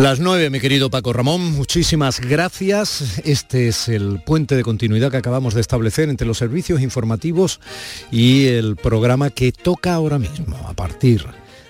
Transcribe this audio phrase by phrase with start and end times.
[0.00, 3.20] Las nueve, mi querido Paco Ramón, muchísimas gracias.
[3.22, 7.60] Este es el puente de continuidad que acabamos de establecer entre los servicios informativos
[8.10, 11.26] y el programa que toca ahora mismo, a partir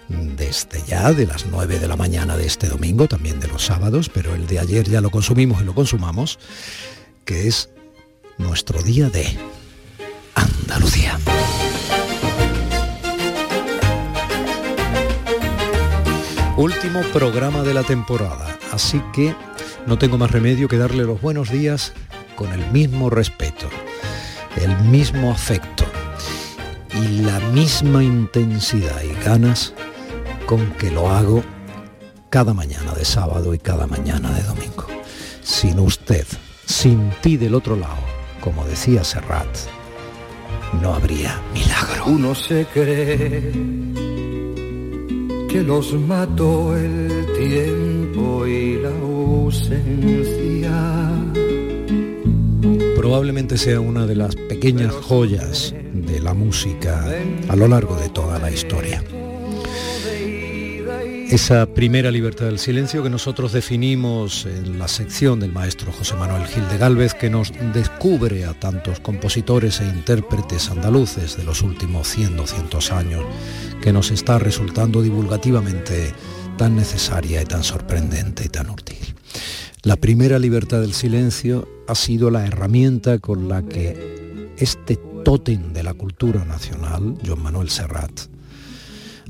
[0.08, 4.08] desde ya de las 9 de la mañana de este domingo, también de los sábados,
[4.08, 6.38] pero el de ayer ya lo consumimos y lo consumamos,
[7.24, 7.70] que es
[8.38, 9.26] nuestro día de
[10.36, 11.18] Andalucía.
[16.60, 19.34] Último programa de la temporada, así que
[19.86, 21.94] no tengo más remedio que darle los buenos días
[22.36, 23.66] con el mismo respeto,
[24.56, 25.84] el mismo afecto
[26.92, 29.72] y la misma intensidad y ganas
[30.44, 31.42] con que lo hago
[32.28, 34.86] cada mañana de sábado y cada mañana de domingo.
[35.42, 36.26] Sin usted,
[36.66, 38.04] sin ti del otro lado,
[38.42, 39.48] como decía Serrat,
[40.82, 42.04] no habría milagro.
[42.04, 44.09] Uno se cree
[45.50, 50.70] que los mató el tiempo y la ausencia.
[52.96, 57.04] Probablemente sea una de las pequeñas joyas de la música
[57.48, 59.02] a lo largo de toda la historia
[61.30, 66.44] esa primera libertad del silencio que nosotros definimos en la sección del maestro José Manuel
[66.48, 72.08] Gil de Galvez, que nos descubre a tantos compositores e intérpretes andaluces de los últimos
[72.08, 73.24] 100, 200 años,
[73.80, 76.12] que nos está resultando divulgativamente
[76.58, 78.98] tan necesaria y tan sorprendente y tan útil.
[79.84, 85.84] La primera libertad del silencio ha sido la herramienta con la que este tótem de
[85.84, 88.20] la cultura nacional, John Manuel Serrat,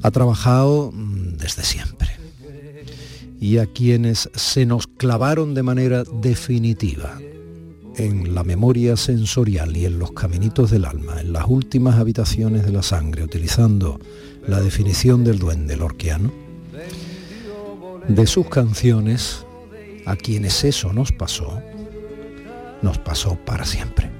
[0.03, 2.09] ha trabajado mm, desde siempre.
[3.41, 7.19] Y a quienes se nos clavaron de manera definitiva
[7.97, 12.73] en la memoria sensorial y en los caminitos del alma, en las últimas habitaciones de
[12.73, 13.99] la sangre, utilizando
[14.47, 16.33] la definición del duende lorquiano,
[18.09, 19.45] de sus canciones,
[20.07, 21.61] a quienes eso nos pasó,
[22.83, 24.11] nos pasó para siempre.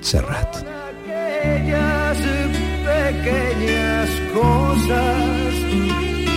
[0.00, 0.64] Serrat
[3.06, 5.54] pequeñas cosas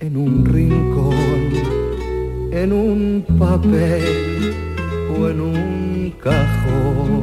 [0.00, 1.52] en un rincón,
[2.52, 4.54] en un papel
[5.16, 7.22] o en un cajón.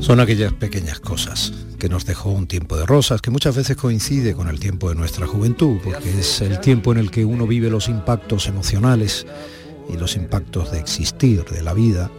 [0.00, 4.34] Son aquellas pequeñas cosas que nos dejó un tiempo de rosas, que muchas veces coincide
[4.34, 7.70] con el tiempo de nuestra juventud, porque es el tiempo en el que uno vive
[7.70, 9.26] los impactos emocionales
[9.88, 12.10] y los impactos de existir, de la vida,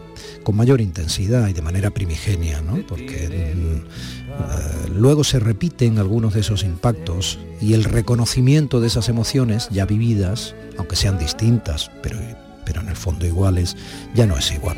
[0.44, 2.86] con mayor intensidad y de manera primigenia, ¿no?
[2.88, 9.10] porque mm, eh, luego se repiten algunos de esos impactos y el reconocimiento de esas
[9.10, 12.18] emociones ya vividas, aunque sean distintas, pero,
[12.66, 13.76] pero en el fondo iguales,
[14.16, 14.78] ya no es igual.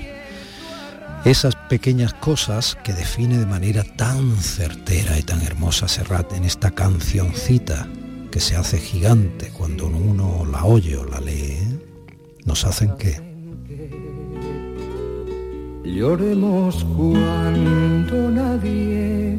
[1.26, 6.72] Esas pequeñas cosas que define de manera tan certera y tan hermosa Serrat en esta
[6.72, 7.88] cancioncita
[8.30, 11.73] que se hace gigante cuando uno la oye o la lee,
[12.46, 13.20] nos hacen que
[15.84, 19.38] lloremos cuando nadie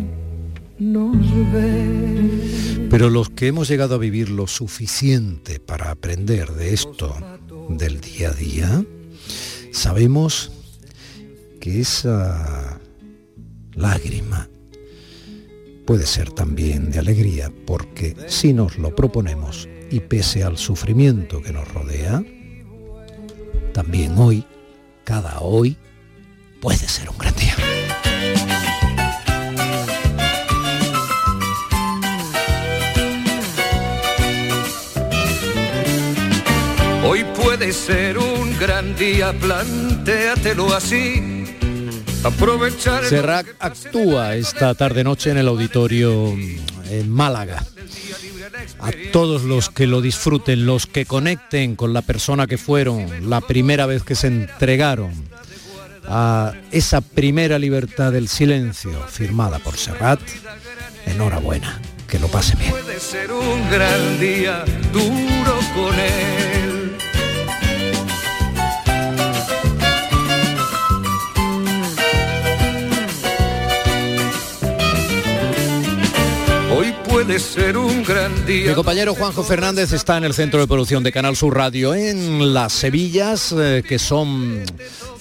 [0.78, 2.86] nos ve.
[2.90, 7.14] Pero los que hemos llegado a vivir lo suficiente para aprender de esto
[7.68, 8.84] del día a día,
[9.72, 10.52] sabemos
[11.60, 12.78] que esa
[13.74, 14.48] lágrima
[15.86, 21.52] puede ser también de alegría, porque si nos lo proponemos y pese al sufrimiento que
[21.52, 22.22] nos rodea,
[23.74, 24.46] también hoy,
[25.02, 25.76] cada hoy,
[26.62, 27.56] puede ser un gran día.
[37.04, 41.44] Hoy puede ser un gran día, plantéatelo así.
[42.22, 43.04] Aprovechar.
[43.04, 46.32] Serrat actúa esta tarde-noche en el auditorio
[46.88, 47.62] en Málaga
[48.84, 53.40] a todos los que lo disfruten, los que conecten con la persona que fueron la
[53.40, 55.10] primera vez que se entregaron
[56.06, 60.20] a esa primera libertad del silencio firmada por Serrat,
[61.06, 62.72] enhorabuena, que lo pase bien.
[62.72, 66.63] Puede ser un gran día duro con él.
[77.24, 78.68] Puede ser un gran día.
[78.68, 82.52] Mi compañero Juanjo Fernández está en el centro de producción de Canal Sur Radio en
[82.52, 84.62] las Sevillas, eh, que son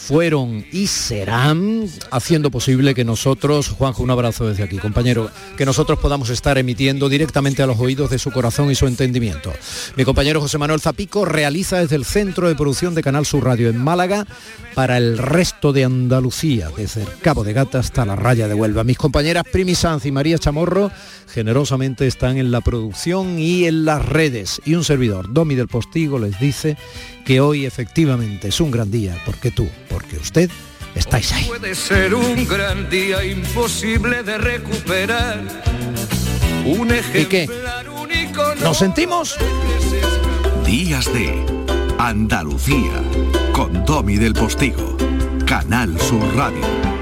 [0.04, 5.98] fueron y serán, haciendo posible que nosotros, Juanjo, un abrazo desde aquí, compañero, que nosotros
[5.98, 9.54] podamos estar emitiendo directamente a los oídos de su corazón y su entendimiento.
[9.96, 13.70] Mi compañero José Manuel Zapico realiza desde el Centro de Producción de Canal Sur Radio
[13.70, 14.28] en Málaga
[14.76, 18.84] para el resto de Andalucía, desde el Cabo de Gata hasta la raya de Huelva.
[18.84, 20.92] Mis compañeras Primi Sanz y María Chamorro
[21.34, 24.62] generosamente están en la producción y en las redes.
[24.66, 26.78] Y un servidor, Domi del Postigo, les dice
[27.26, 30.50] que hoy efectivamente es un gran día, porque tú, porque usted
[30.96, 31.46] estáis ahí.
[31.46, 35.42] Puede ser un gran día imposible de recuperar.
[36.66, 37.50] Un ¿Y qué?
[38.62, 39.38] ¿Nos sentimos?
[40.66, 41.46] Días de
[41.98, 43.02] Andalucía
[43.52, 44.98] con Domi del Postigo,
[45.46, 46.93] Canal Sur Radio.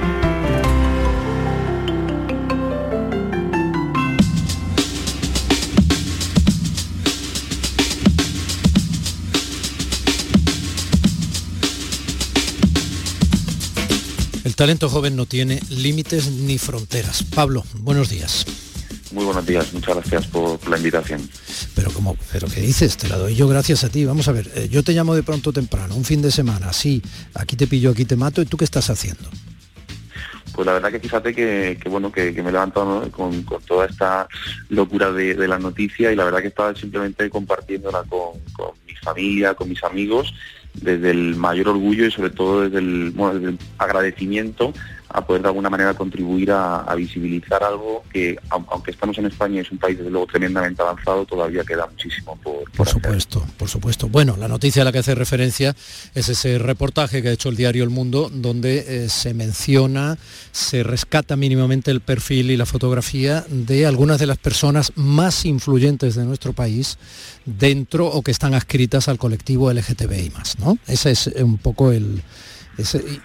[14.51, 17.23] El talento joven no tiene límites ni fronteras.
[17.23, 18.45] Pablo, buenos días.
[19.13, 21.21] Muy buenos días, muchas gracias por, la invitación.
[21.73, 24.03] Pero como, pero qué dices, te la doy yo gracias a ti.
[24.03, 27.01] Vamos a ver, eh, yo te llamo de pronto temprano, un fin de semana, sí,
[27.33, 29.23] aquí te pillo, aquí te mato, ¿y tú qué estás haciendo?
[30.53, 34.27] Pues la verdad que fíjate que, bueno que, me he levantado con, toda esta
[34.67, 39.53] locura de, la noticia y la verdad que estaba simplemente compartiéndola con, con mi familia,
[39.53, 40.33] con mis amigos
[40.73, 44.73] desde el mayor orgullo y sobre todo desde el, agradecimiento
[45.13, 49.71] a poder de alguna manera contribuir a, visibilizar algo que, aunque estamos en España, es
[49.71, 52.69] un país desde luego tremendamente avanzado, todavía queda muchísimo por...
[52.71, 54.07] Por, supuesto, por supuesto.
[54.07, 55.75] Bueno, la noticia a la que hace referencia
[56.13, 60.17] es ese reportaje que ha hecho el diario El Mundo, donde eh, se menciona,
[60.51, 66.15] se rescata mínimamente el perfil y la fotografía de algunas de las personas más influyentes
[66.15, 66.97] de nuestro país
[67.45, 70.77] dentro o que están adscritas al colectivo LGTBI más, ¿no?
[70.87, 72.21] Ese es un poco el,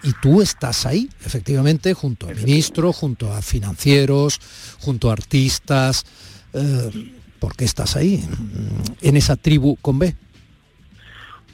[0.03, 4.39] y tú estás ahí, efectivamente, junto a ministros, junto a financieros,
[4.79, 6.05] junto a artistas.
[6.53, 8.23] Eh, ¿Por qué estás ahí,
[9.01, 10.15] en esa tribu con B?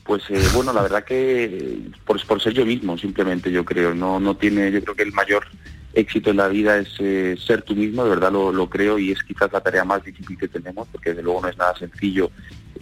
[0.05, 3.93] Pues eh, bueno, la verdad que por, por, ser yo mismo, simplemente yo creo.
[3.93, 5.45] No, no tiene, yo creo que el mayor
[5.93, 9.23] éxito en la vida es eh, ser tú mismo, de verdad lo, creo y es
[9.23, 12.31] quizás la tarea más difícil que tenemos, porque desde luego no es nada sencillo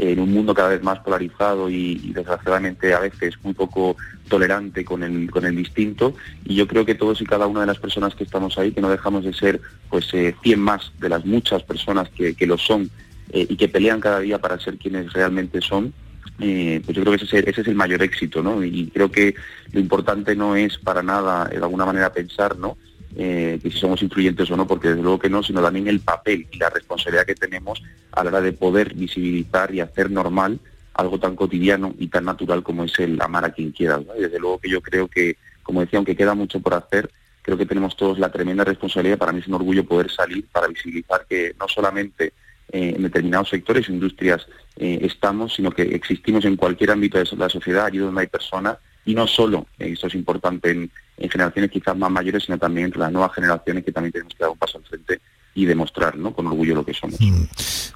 [0.02, 3.96] en un mundo cada vez más polarizado y, desgraciadamente a veces muy poco
[4.28, 7.68] tolerante con el, con el distinto y yo creo que todos y cada una de
[7.68, 11.10] las personas que estamos ahí, que no dejamos de ser pues 100 eh, más de
[11.10, 12.90] las muchas personas que, lo son
[13.32, 15.94] eh, y que pelean cada día para ser quienes realmente son,
[16.38, 18.64] pues yo creo que ese, ese, es el mayor éxito, ¿no?
[18.64, 19.36] Y creo que
[19.72, 22.78] lo importante no es para nada, de alguna manera, pensar, ¿no?
[23.16, 26.00] Eh, que si somos influyentes o no, porque desde luego que no, sino también el
[26.00, 27.82] papel y la responsabilidad que tenemos
[28.12, 30.60] a la hora de poder visibilizar y hacer normal
[30.94, 34.02] algo tan cotidiano y tan natural como es el amar a quien quieras.
[34.18, 37.10] Y desde luego que yo creo que, como decía, aunque queda mucho por hacer,
[37.42, 40.68] creo que tenemos todos la tremenda responsabilidad, para mí es un orgullo poder salir para
[40.68, 42.34] visibilizar que no solamente
[42.72, 44.48] eh, en determinados sectores industrias
[44.78, 48.78] eh, estamos, sino que existimos en cualquier ámbito de la sociedad, allí donde hay personas,
[49.06, 53.12] no solo, eso es importante en, en generaciones quizás más mayores, sino también entre las
[53.12, 55.22] nuevas generaciones que también tenemos que dar un paso al frente
[55.54, 56.34] y demostrar ¿no?
[56.34, 57.20] con orgullo lo que somos.
[57.20, 57.44] Mm.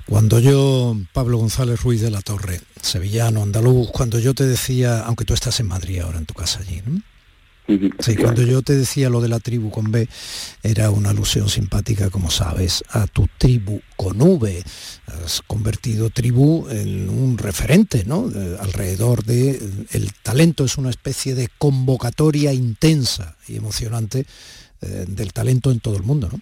[0.06, 5.26] Cuando yo, Pablo González Ruiz de la Torre, sevillano, andaluz, cuando yo te decía, aunque
[5.26, 7.02] tú estás en Madrid ahora en tu casa allí, ¿no?
[8.00, 10.08] Sí, cuando yo te decía lo de la tribu con B,
[10.62, 14.64] era una alusión simpática, como sabes, a tu tribu con V.
[15.08, 18.30] Has convertido tribu en un referente, ¿no?
[18.60, 19.60] alrededor de
[19.92, 24.26] el talento es una especie de convocatoria intensa y emocionante
[24.82, 26.40] eh, del talento en todo el mundo, ¿no?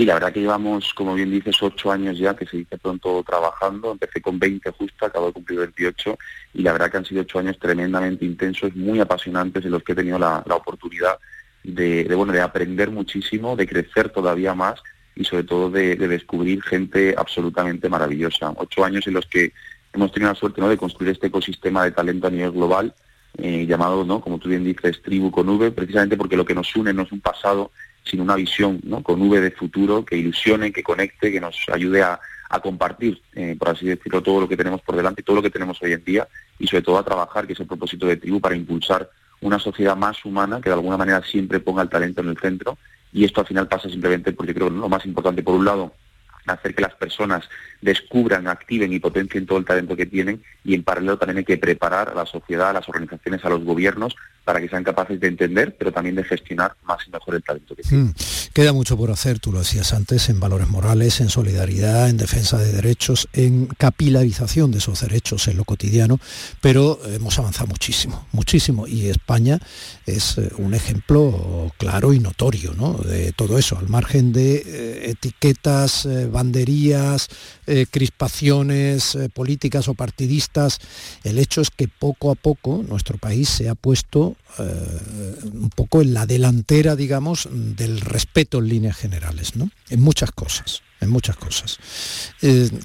[0.00, 3.22] Sí, la verdad que llevamos, como bien dices, ocho años ya, que se dice pronto
[3.22, 3.92] trabajando.
[3.92, 6.18] Empecé con 20 justo, acabo de cumplir 28
[6.54, 9.92] y la verdad que han sido ocho años tremendamente intensos, muy apasionantes en los que
[9.92, 11.18] he tenido la, oportunidad
[11.64, 14.80] de, bueno, de aprender muchísimo, de crecer todavía más
[15.14, 18.54] y sobre todo de, descubrir gente absolutamente maravillosa.
[18.56, 19.52] Ocho años en los que
[19.92, 20.70] hemos tenido la suerte ¿no?
[20.70, 22.94] de construir este ecosistema de talento a nivel global
[23.36, 24.22] eh, llamado, ¿no?
[24.22, 27.12] como tú bien dices, Tribu con V, precisamente porque lo que nos une no es
[27.12, 27.70] un pasado
[28.10, 29.02] sino una visión ¿no?
[29.02, 32.20] con V de futuro que ilusione, que conecte, que nos ayude a,
[32.64, 35.80] compartir, eh, por así decirlo, todo lo que tenemos por delante, todo lo que tenemos
[35.82, 36.26] hoy en día
[36.58, 39.08] y sobre todo a trabajar, que es el propósito de Tribu, para impulsar
[39.40, 42.76] una sociedad más humana que de alguna manera siempre ponga el talento en el centro
[43.12, 45.94] y esto al final pasa simplemente porque creo que lo más importante, por un lado,
[46.54, 47.48] hacer que las personas
[47.80, 51.56] descubran, activen y potencien todo el talento que tienen y en paralelo también hay que
[51.56, 54.14] preparar a la sociedad, a las organizaciones, a los gobiernos
[54.44, 57.74] para que sean capaces de entender, pero también de gestionar más y mejor el talento
[57.74, 58.06] que tienen.
[58.06, 58.14] Mm.
[58.52, 62.58] Queda mucho por hacer, tú lo decías antes, en valores morales, en solidaridad, en defensa
[62.58, 66.18] de derechos, en capilarización de esos derechos en lo cotidiano,
[66.60, 68.86] pero hemos avanzado muchísimo, muchísimo.
[68.88, 69.58] Y España
[70.06, 72.72] es eh, un ejemplo claro y notorio
[73.04, 77.28] de todo eso, al margen de eh, etiquetas, eh, banderías,
[77.90, 80.78] crispaciones políticas o partidistas.
[81.22, 86.14] El hecho es que poco a poco nuestro país se ha puesto un poco en
[86.14, 89.70] la delantera, digamos, del respeto en líneas generales, ¿no?
[89.90, 91.78] En muchas cosas en muchas cosas.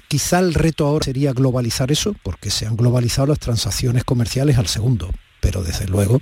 [0.08, 4.68] quizá el reto ahora sería globalizar eso, porque se han globalizado las transacciones comerciales al
[4.68, 5.10] segundo,
[5.46, 6.18] pero desde luego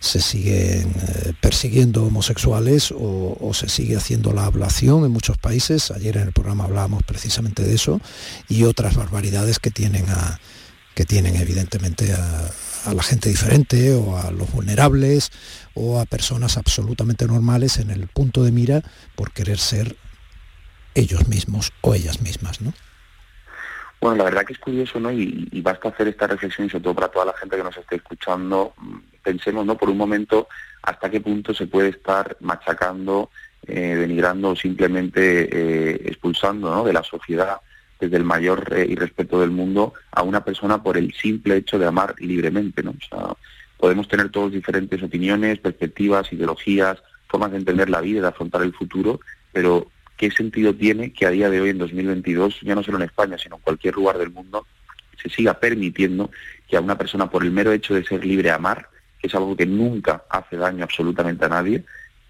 [0.00, 5.90] se siguen eh, persiguiendo homosexuales o, se sigue haciendo la ablación en muchos países.
[5.90, 8.00] Ayer en el programa hablábamos precisamente de eso
[8.48, 10.40] y otras barbaridades que tienen, a,
[10.94, 12.50] que tienen evidentemente a,
[12.94, 15.32] la gente diferente o a los vulnerables
[15.74, 18.82] o a personas absolutamente normales en el punto de mira
[19.16, 19.98] por querer ser
[20.94, 22.72] ellos mismos o ellas mismas, ¿no?
[24.02, 25.12] Bueno, la verdad que es curioso, ¿no?
[25.12, 28.74] Y, basta hacer esta reflexión, sobre todo para toda la gente que nos esté escuchando,
[28.76, 29.76] mm, pensemos, ¿no?
[29.78, 30.48] Por un momento,
[30.82, 33.30] hasta qué punto se puede estar machacando,
[33.64, 36.84] eh, denigrando o simplemente eh, expulsando ¿no?
[36.84, 37.58] de la sociedad
[38.00, 41.86] desde el mayor eh, irrespeto del mundo a una persona por el simple hecho de
[41.86, 42.96] amar libremente, ¿no?
[43.78, 48.74] Podemos tener todos diferentes opiniones, perspectivas, ideologías, formas de entender la vida, de afrontar el
[48.74, 49.20] futuro,
[49.52, 53.04] pero ¿qué sentido tiene que a día de hoy, en 2022, ya no solo en
[53.04, 54.66] España, sino en cualquier lugar del mundo,
[55.20, 56.30] se siga permitiendo
[56.68, 58.88] que a una persona, por el mero hecho de ser libre a amar,
[59.20, 61.84] que es algo que nunca hace daño absolutamente a nadie,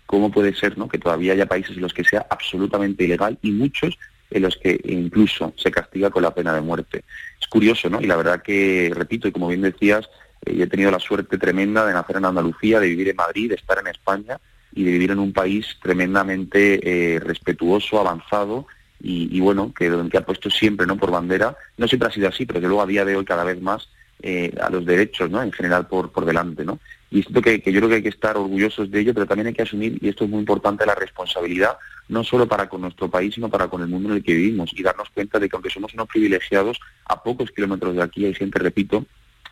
[0.07, 0.89] ¿cómo puede ser ¿no?
[0.89, 3.99] que todavía haya países en los que sea absolutamente ilegal y muchos
[4.31, 7.05] en los que incluso se castiga con la pena de muerte?
[7.41, 8.01] Es curioso, ¿no?
[8.01, 10.09] Y la verdad que, repito, y como bien decías,
[10.45, 13.57] eh, he tenido la suerte tremenda de nacer en Andalucía, de vivir en Madrid, de
[13.57, 14.39] estar en España
[14.75, 18.67] y de vivir en un país tremendamente eh, respetuoso, avanzado
[19.05, 20.97] y, bueno, que, que, ha puesto siempre ¿no?
[20.97, 23.43] por bandera, no siempre ha sido así, pero que luego a día de hoy cada
[23.43, 23.89] vez más
[24.23, 25.43] eh, a los derechos ¿no?
[25.43, 26.65] en general por, por delante.
[26.65, 26.79] ¿no?
[27.11, 29.49] Y esto que, que yo creo que hay que estar orgullosos de ello, pero también
[29.49, 31.77] hay que asumir, y esto es muy importante, la responsabilidad,
[32.09, 34.71] no solo para con nuestro país, sino para con el mundo en el que vivimos,
[34.73, 38.35] y darnos cuenta de que aunque somos unos privilegiados, a pocos kilómetros de aquí hay
[38.35, 39.05] gente, repito,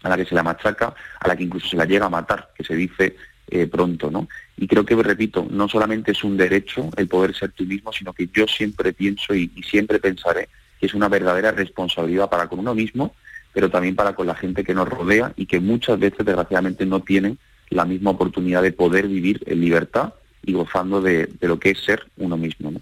[0.02, 2.50] a la que se la machaca, a la que incluso se la llega a matar,
[2.54, 3.16] que se dice
[3.48, 4.28] eh, pronto, ¿no?
[4.56, 8.12] Y creo que, repito, no solamente es un derecho el poder ser tú mismo, sino
[8.12, 12.74] que yo siempre pienso y, siempre pensaré que es una verdadera responsabilidad para con uno
[12.74, 13.14] mismo,
[13.52, 17.00] pero también para con la gente que nos rodea y que muchas veces, desgraciadamente, no
[17.00, 17.38] tienen
[17.70, 22.06] la misma oportunidad de poder vivir en libertad y gozando de, lo que es ser
[22.16, 22.70] uno mismo.
[22.70, 22.80] ¿no?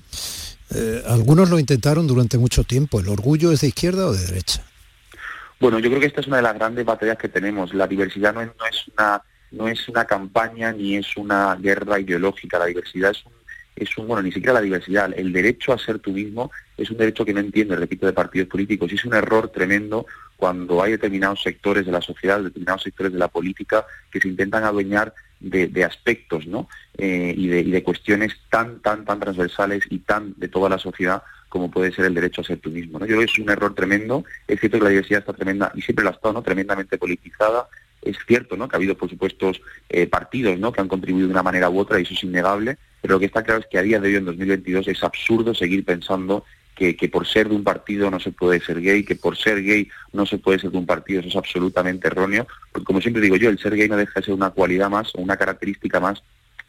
[0.74, 3.00] Eh, algunos lo intentaron durante mucho tiempo.
[3.00, 4.62] ¿El orgullo es de izquierda o de derecha?
[5.60, 7.72] Bueno, yo creo que esta es una de las grandes batallas que tenemos.
[7.72, 12.58] La diversidad no no es una no es una campaña ni es una guerra ideológica,
[12.58, 13.32] la diversidad es un,
[13.76, 16.96] es un, bueno, ni siquiera la diversidad, el derecho a ser tú mismo es un
[16.96, 20.92] derecho que no entiende, repito, de partidos políticos y es un error tremendo cuando hay
[20.92, 25.84] determinados sectores de la sociedad, determinados sectores de la política que se intentan adueñar de,
[25.84, 26.68] aspectos ¿no?
[26.96, 30.78] Eh, y, de, y de cuestiones tan, tan, tan transversales y tan de toda la
[30.78, 32.98] sociedad como puede ser el derecho a ser tú mismo.
[32.98, 33.06] ¿no?
[33.06, 34.24] Yo creo que es un error tremendo.
[34.46, 36.42] Es cierto que la diversidad está tremenda y siempre la ha estado ¿no?
[36.42, 37.68] tremendamente politizada,
[38.02, 38.68] es cierto ¿no?
[38.68, 39.52] que ha habido, por supuesto,
[39.88, 40.72] eh, partidos ¿no?
[40.72, 43.26] que han contribuido de una manera u otra y eso es innegable, pero lo que
[43.26, 46.44] está claro es que a día de hoy, en 2022, es absurdo seguir pensando
[46.78, 49.88] que, por ser de un partido no se puede ser gay, que por ser gay
[50.12, 53.36] no se puede ser de un partido, eso es absolutamente erróneo, porque como siempre digo
[53.36, 56.22] yo, el ser gay no deja de ser una cualidad más o una característica más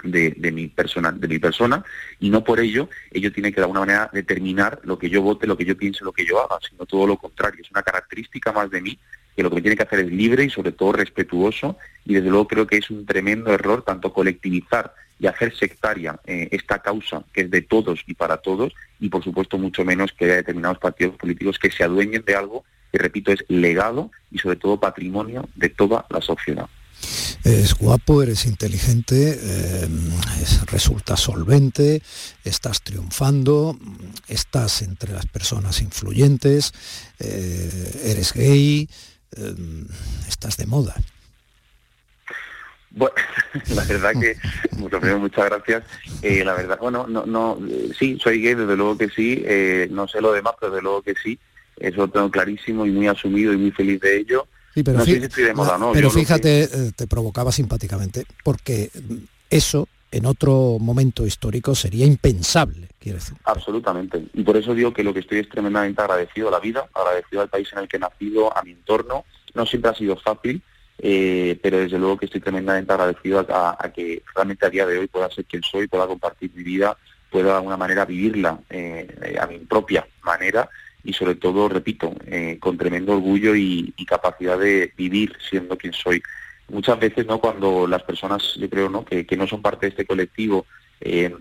[0.03, 1.83] de, mi persona, de mi persona,
[2.19, 5.45] y no por ello ello tiene que de alguna manera determinar lo que yo vote,
[5.45, 8.51] lo que yo piense, lo que yo haga, sino todo lo contrario, es una característica
[8.51, 8.99] más de mí
[9.39, 12.45] que lo que tiene que hacer es libre y sobre todo respetuoso y desde luego
[12.45, 17.41] creo que es un tremendo error tanto colectivizar y hacer sectaria eh, esta causa que
[17.43, 21.15] es de todos y para todos y por supuesto mucho menos que haya determinados partidos
[21.15, 25.69] políticos que se adueñen de algo que repito es legado y sobre todo patrimonio de
[25.69, 26.67] toda la sociedad.
[27.45, 29.87] Es guapo, eres inteligente, eh,
[30.65, 32.01] resultas solvente,
[32.43, 33.79] estás triunfando,
[34.27, 36.73] estás entre las personas influyentes,
[37.19, 38.89] eh, eres gay,
[39.35, 39.87] Em,
[40.27, 40.95] estás de moda.
[42.91, 43.15] Bueno,
[43.75, 44.37] la verdad que,
[44.77, 45.83] muchas gracias.
[46.21, 47.59] Eh, la verdad, bueno, no, no,
[47.97, 49.43] sí, soy gay, desde luego que sí.
[49.45, 51.37] Eh, no sé lo demás, pero desde luego que sí.
[51.77, 54.47] Eso lo tengo clarísimo y muy asumido y muy feliz de ello.
[54.73, 54.99] pero,
[55.93, 58.91] pero fíjate, eh, te provocaba simpáticamente, porque
[59.49, 63.37] eso en otro momento histórico sería impensable, quiero decir.
[63.45, 64.23] Absolutamente.
[64.33, 67.41] Y por eso digo que lo que estoy es tremendamente agradecido a la vida, agradecido
[67.41, 69.25] al país en el que he nacido, a mi entorno.
[69.53, 70.61] No siempre ha sido fácil,
[70.97, 75.07] eh, pero desde luego que estoy tremendamente agradecido a, que realmente a día de hoy
[75.07, 76.97] pueda ser quien soy, pueda compartir mi vida
[77.29, 80.69] pueda de alguna manera vivirla eh, a mi propia manera
[81.03, 86.21] y sobre todo, repito, eh, con tremendo orgullo y, capacidad de vivir siendo quien soy.
[86.69, 87.39] Muchas veces, ¿no?
[87.39, 89.03] Cuando las personas, yo creo, ¿no?
[89.05, 90.65] Que, no son parte de este colectivo,
[91.01, 91.33] eh,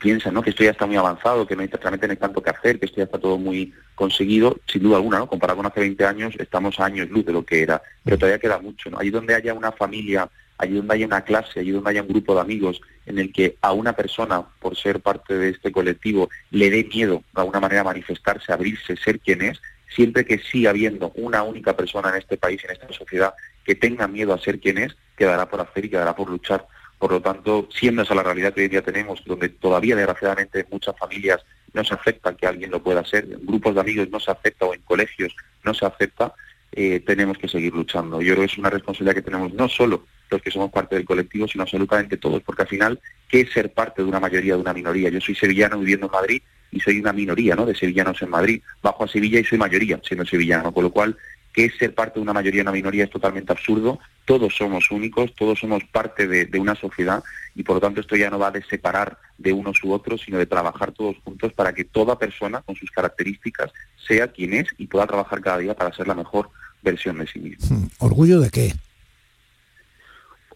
[0.00, 0.42] piensan, ¿no?
[0.42, 2.78] Que esto ya está muy avanzado, que no hay, realmente no hay tanto que hacer,
[2.78, 5.28] que esto ya está todo muy conseguido, sin duda alguna, ¿no?
[5.28, 8.38] Comparado con hace 20 años, estamos a años luz de lo que era, pero todavía
[8.38, 8.98] queda mucho, ¿no?
[8.98, 12.34] Allí donde haya una familia allí donde haya una clase, allí donde haya un grupo
[12.34, 16.70] de amigos en el que a una persona, por ser parte de este colectivo, le
[16.70, 19.60] dé miedo de alguna manera manifestarse, abrirse, ser quien es,
[19.94, 23.34] siempre que siga habiendo una única persona en este país, en esta sociedad,
[23.66, 26.66] que tenga miedo a ser quien es, quedará por hacer y quedará por luchar.
[26.98, 30.66] Por lo tanto, siendo esa la realidad que hoy día tenemos, donde todavía desgraciadamente en
[30.70, 31.44] muchas familias
[31.74, 34.64] no se acepta que alguien lo pueda ser, en grupos de amigos no se acepta
[34.64, 36.32] o en colegios no se acepta,
[36.72, 38.22] eh, tenemos que seguir luchando.
[38.22, 41.04] Yo creo que es una responsabilidad que tenemos no solo los que somos parte del
[41.04, 44.60] colectivo, sino absolutamente todos, porque al final, ¿qué es ser parte de una mayoría, de
[44.60, 45.10] una minoría?
[45.10, 47.66] Yo soy sevillano viviendo en Madrid y soy una minoría ¿no?
[47.66, 48.62] de sevillanos en Madrid.
[48.82, 51.16] Bajo a Sevilla y soy mayoría siendo sevillano, con lo cual,
[51.56, 53.04] ¿qué es ser parte de una mayoría, una minoría?
[53.04, 53.98] Es totalmente absurdo.
[54.26, 58.14] Todos somos únicos, todos somos parte de, de una sociedad y por lo tanto esto
[58.14, 61.72] ya no va de separar de unos u otros, sino de trabajar todos juntos para
[61.72, 63.72] que toda persona con sus características
[64.06, 66.50] sea quien es y pueda trabajar cada día para ser la mejor
[66.82, 67.74] versión de sí mismo.
[67.74, 67.86] Hmm.
[68.00, 68.74] ¿Orgullo de qué?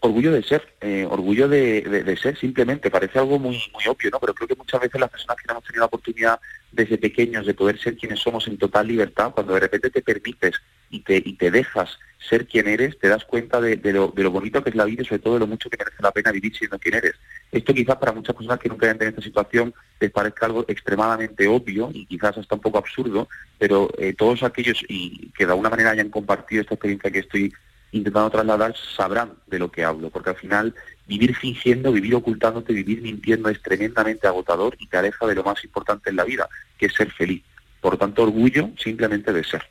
[0.01, 4.19] Orgullo de ser, eh, orgullo de, ser simplemente, parece algo muy, muy obvio, ¿no?
[4.19, 6.39] Pero creo que muchas veces las personas que no hemos tenido la oportunidad
[6.71, 10.55] desde pequeños de poder ser quienes somos en total libertad, cuando de repente te permites
[10.91, 11.97] y te, y te dejas
[12.29, 15.19] ser quien eres, te das cuenta de, lo, bonito que es la vida y sobre
[15.19, 17.13] todo de lo mucho que merece la pena vivir siendo quien eres.
[17.51, 21.47] Esto quizás para muchas personas que nunca hayan tenido esta situación les parezca algo extremadamente
[21.47, 25.69] obvio y quizás hasta un poco absurdo, pero eh, todos aquellos y que de alguna
[25.69, 27.53] manera hayan compartido esta experiencia que estoy
[27.91, 30.73] intentando trasladar sabrán de lo que hablo, porque al final
[31.07, 35.61] vivir fingiendo, vivir ocultándote, vivir mintiendo es tremendamente agotador y te aleja de lo más
[35.63, 37.43] importante en la vida, que es ser feliz.
[37.81, 39.63] Por tanto, orgullo simplemente de ser.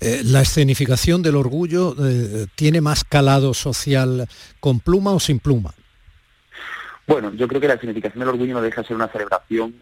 [0.00, 4.28] Eh, ¿La escenificación del orgullo eh, tiene más calado social
[4.60, 5.74] con pluma o sin pluma?
[7.06, 9.74] Bueno, yo creo que la escenificación del orgullo no deja de ser una celebración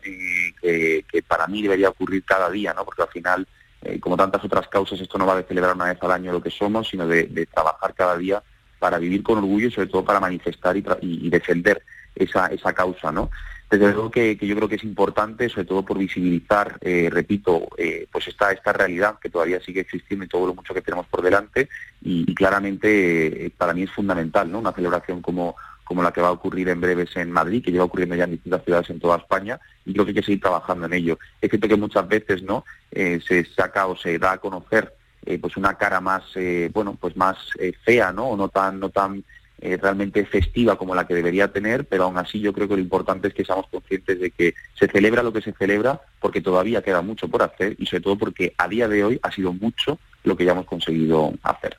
[0.62, 2.84] eh, que, para mí debería ocurrir cada día, ¿no?
[2.84, 3.46] porque al final
[3.82, 6.42] eh, como tantas otras causas, esto no va de celebrar una vez al año lo
[6.42, 8.42] que somos, sino de, trabajar cada día
[8.78, 11.82] para vivir con orgullo y sobre todo para manifestar y, defender
[12.16, 13.30] esa, esa causa, ¿no?
[13.70, 18.06] Desde luego que, yo creo que es importante, sobre todo por visibilizar, eh, repito, eh,
[18.12, 21.20] pues esta, esta realidad que todavía sigue existiendo y todo lo mucho que tenemos por
[21.20, 21.68] delante
[22.00, 24.60] y, claramente para mí es fundamental, ¿no?
[24.60, 27.84] Una celebración como, como la que va a ocurrir en breves en Madrid, que lleva
[27.84, 30.86] ocurriendo ya en distintas ciudades en toda España, y creo que hay que seguir trabajando
[30.86, 31.18] en ello.
[31.40, 34.92] Es cierto que muchas veces no eh, se saca o se da a conocer
[35.24, 37.36] eh, pues una cara más eh, bueno pues más
[37.84, 38.30] fea, ¿no?
[38.30, 39.24] O no tan no tan
[39.58, 43.28] realmente festiva como la que debería tener, pero aún así yo creo que lo importante
[43.28, 47.02] es que seamos conscientes de que se celebra lo que se celebra porque todavía queda
[47.02, 50.36] mucho por hacer y sobre todo porque a día de hoy ha sido mucho lo
[50.36, 51.76] que ya hemos conseguido hacer.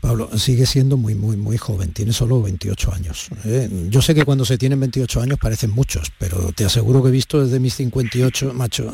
[0.00, 3.28] Pablo, sigue siendo muy, muy, muy joven, tiene solo 28 años.
[3.44, 3.68] ¿eh?
[3.88, 7.12] Yo sé que cuando se tienen 28 años parecen muchos, pero te aseguro que he
[7.12, 8.92] visto desde mis 58, macho,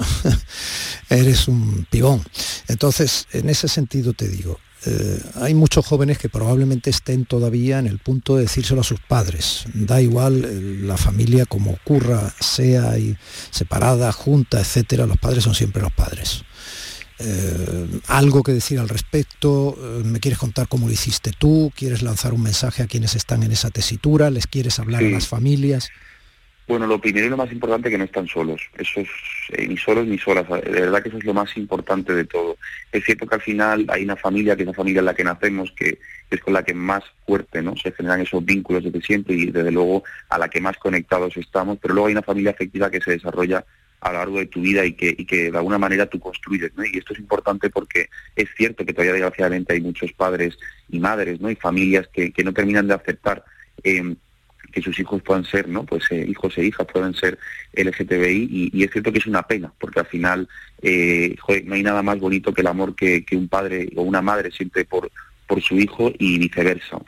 [1.10, 2.22] eres un pibón.
[2.68, 7.86] Entonces, en ese sentido te digo, eh, hay muchos jóvenes que probablemente estén todavía en
[7.86, 9.64] el punto de decírselo a sus padres.
[9.74, 12.94] Da igual eh, la familia como ocurra, sea
[13.50, 16.44] separada, junta, etcétera, los padres son siempre los padres.
[17.18, 22.32] Eh, algo que decir al respecto, me quieres contar cómo lo hiciste tú, quieres lanzar
[22.32, 25.90] un mensaje a quienes están en esa tesitura, les quieres hablar a las familias.
[26.68, 28.62] Bueno, lo primero y lo más importante es que no están solos.
[28.78, 29.08] Eso es
[29.50, 30.48] eh, ni solos ni solas.
[30.48, 32.56] De verdad que eso es lo más importante de todo.
[32.92, 35.24] Es cierto que al final hay una familia, que es la familia en la que
[35.24, 35.98] nacemos, que
[36.30, 37.76] es con la que más fuerte ¿no?
[37.76, 41.78] se generan esos vínculos desde siempre y desde luego a la que más conectados estamos.
[41.82, 43.64] Pero luego hay una familia afectiva que se desarrolla
[44.00, 46.72] a lo largo de tu vida y que, que de alguna manera tú construyes.
[46.76, 46.84] ¿no?
[46.84, 50.56] Y esto es importante porque es cierto que todavía desgraciadamente hay muchos padres
[50.88, 51.50] y madres ¿no?
[51.50, 53.44] y familias que, que no terminan de aceptar
[53.82, 54.14] eh,
[54.70, 55.84] que sus hijos puedan ser, ¿no?
[55.84, 57.38] Pues eh, hijos e hijas puedan ser
[57.74, 60.48] LGTBI y, y, es cierto que es una pena, porque al final
[60.82, 64.22] eh, no hay nada más bonito que el amor que, que un padre o una
[64.22, 65.10] madre siente por,
[65.50, 66.98] por su hijo y viceversa.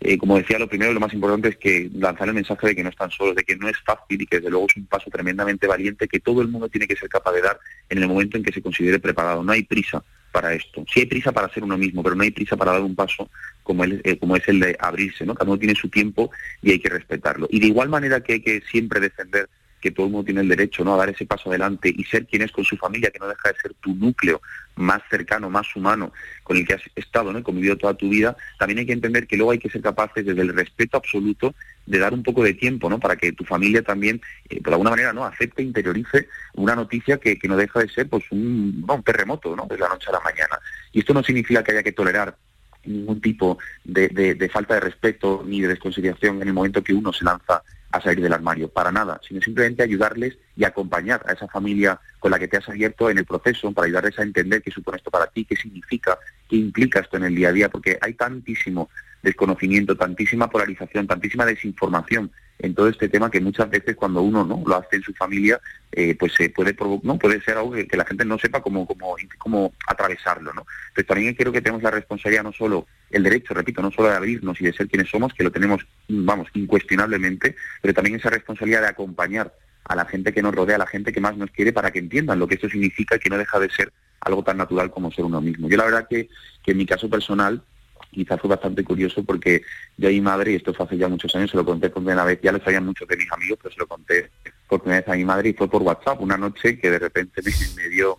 [0.00, 2.82] Eh, como decía, lo primero, lo más importante es que lanzar el mensaje de que
[2.82, 5.10] no están solos, de que no es fácil y que desde luego es un paso
[5.10, 7.60] tremendamente valiente que todo el mundo tiene que ser capaz de dar
[7.90, 9.42] en el momento en que se considere preparado.
[9.42, 10.82] No hay prisa para esto.
[10.90, 13.28] Sí hay prisa para ser uno mismo, pero no hay prisa para dar un paso
[13.62, 15.34] como, el, eh, como es el de abrirse, ¿no?
[15.34, 16.30] Cada uno tiene su tiempo
[16.62, 17.48] y hay que respetarlo.
[17.50, 19.46] Y de igual manera que hay que siempre defender
[19.80, 20.94] que todo el mundo tiene el derecho ¿no?
[20.94, 23.50] a dar ese paso adelante y ser quien es con su familia, que no deja
[23.50, 24.40] de ser tu núcleo
[24.76, 26.12] más cercano, más humano,
[26.42, 27.38] con el que has estado, ¿no?
[27.38, 30.24] y convivido toda tu vida, también hay que entender que luego hay que ser capaces,
[30.24, 31.54] desde el respeto absoluto,
[31.86, 33.00] de dar un poco de tiempo, ¿no?
[33.00, 35.24] Para que tu familia también, eh, de alguna manera, ¿no?
[35.24, 39.66] Acepte, interiorice una noticia que, no deja de ser, pues, un, terremoto, ¿no?
[39.66, 40.58] De la noche a la mañana.
[40.92, 42.36] Y esto no significa que haya que tolerar
[42.84, 47.24] ningún tipo de, falta de respeto ni de desconsideración en el momento que uno se
[47.24, 52.00] lanza a salir del armario, para nada, sino simplemente ayudarles y acompañar a esa familia
[52.18, 54.98] con la que te has abierto en el proceso, para ayudarles a entender qué supone
[54.98, 58.14] esto para ti, qué significa, qué implica esto en el día a día, porque hay
[58.14, 58.90] tantísimo
[59.22, 62.30] desconocimiento, tantísima polarización, tantísima desinformación
[62.62, 65.58] en todo este tema que muchas veces cuando uno no lo hace en su familia,
[65.92, 69.16] eh, pues se puede no puede ser algo que, la gente no sepa cómo, cómo,
[69.38, 70.66] cómo atravesarlo, ¿no?
[70.94, 74.16] Pero también creo que tenemos la responsabilidad no solo el derecho, repito, no solo de
[74.16, 78.82] abrirnos y de ser quienes somos, que lo tenemos, vamos, incuestionablemente, pero también esa responsabilidad
[78.82, 81.72] de acompañar a la gente que nos rodea, a la gente que más nos quiere,
[81.72, 84.58] para que entiendan lo que esto significa y que no deja de ser algo tan
[84.58, 85.68] natural como ser uno mismo.
[85.68, 86.28] Yo la verdad que,
[86.62, 87.62] que en mi caso personal,
[88.10, 89.62] quizás fue bastante curioso porque
[89.96, 92.02] yo a mi madre, y esto fue hace ya muchos años, se lo conté por
[92.02, 94.30] primera vez, ya lo sabían muchos de mis amigos, pero se lo conté
[94.68, 97.42] por primera vez a mi madre y fue por WhatsApp, una noche que de repente
[97.76, 98.18] me, dio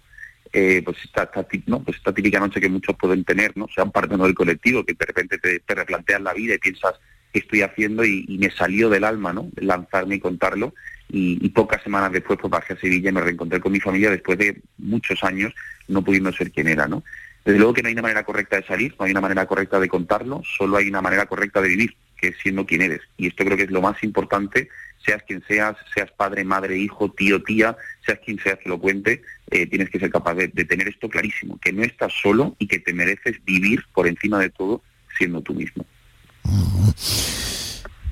[0.53, 1.29] eh, pues, esta,
[1.67, 1.83] ¿no?
[1.83, 3.67] pues esta típica noche que muchos pueden tener, ¿no?
[3.73, 6.95] sean parte del colectivo, que de repente te, te replanteas la vida y piensas
[7.31, 9.49] qué estoy haciendo y, me salió del alma ¿no?
[9.55, 10.73] lanzarme y contarlo
[11.09, 14.37] y, pocas semanas después pues bajé a Sevilla y me reencontré con mi familia después
[14.37, 15.53] de muchos años
[15.87, 17.03] no pudiendo ser quien era, ¿no?
[17.43, 19.79] Desde luego que no hay una manera correcta de salir, no hay una manera correcta
[19.79, 23.01] de contarlo, solo hay una manera correcta de vivir, que es siendo quien eres.
[23.17, 24.69] Y esto creo que es lo más importante,
[25.03, 27.75] seas quien seas, seas padre, madre, hijo, tío, tía,
[28.05, 31.59] seas quien seas que lo cuente, eh, tienes que ser capaz de, tener esto clarísimo,
[31.59, 34.83] que no estás solo y que te mereces vivir por encima de todo
[35.17, 35.85] siendo tú mismo.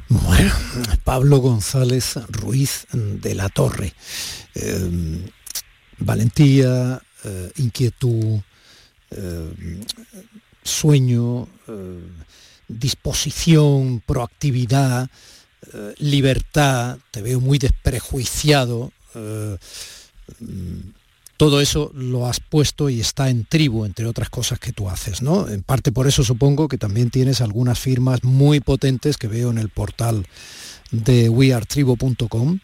[0.09, 0.51] Bueno,
[1.03, 3.93] Pablo González Ruiz de la Torre.
[4.55, 5.29] Eh,
[5.99, 8.41] valentía, eh, inquietud,
[9.11, 9.83] eh,
[10.63, 11.99] sueño, eh,
[12.67, 15.09] disposición, proactividad,
[15.73, 18.91] eh, libertad, te veo muy desprejuiciado.
[21.37, 25.21] todo eso lo has puesto y está en tribu, entre otras cosas que tú haces,
[25.21, 25.47] ¿no?
[25.47, 29.57] En parte por eso supongo que también tienes algunas firmas muy potentes que veo en
[29.57, 30.27] el portal
[30.91, 32.59] de weartribo.com,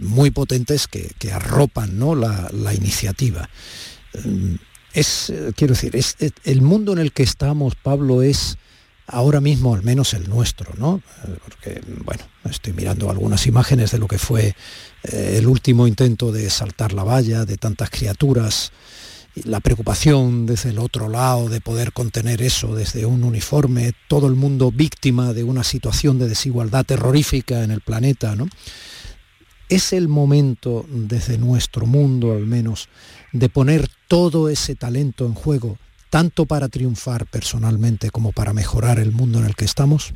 [0.00, 2.14] muy potentes que, arropan ¿no?
[2.14, 3.50] la, la iniciativa
[4.94, 8.56] es, eh, quiero decir, es, el mundo en el que estamos, Pablo, es
[9.06, 11.02] ahora mismo al menos el nuestro, ¿no?
[11.26, 14.54] Eh, porque, bueno, estoy mirando algunas imágenes de lo que fue
[15.02, 18.72] eh, el último intento de saltar la valla, de tantas criaturas,
[19.42, 24.36] la preocupación desde el otro lado de poder contener eso desde un uniforme, todo el
[24.36, 28.48] mundo víctima de una situación de desigualdad terrorífica en el planeta, ¿no?
[29.68, 32.88] Es el momento desde nuestro mundo al menos
[33.34, 35.76] de poner todo ese talento en juego,
[36.08, 40.14] tanto para triunfar personalmente como para mejorar el mundo en el que estamos?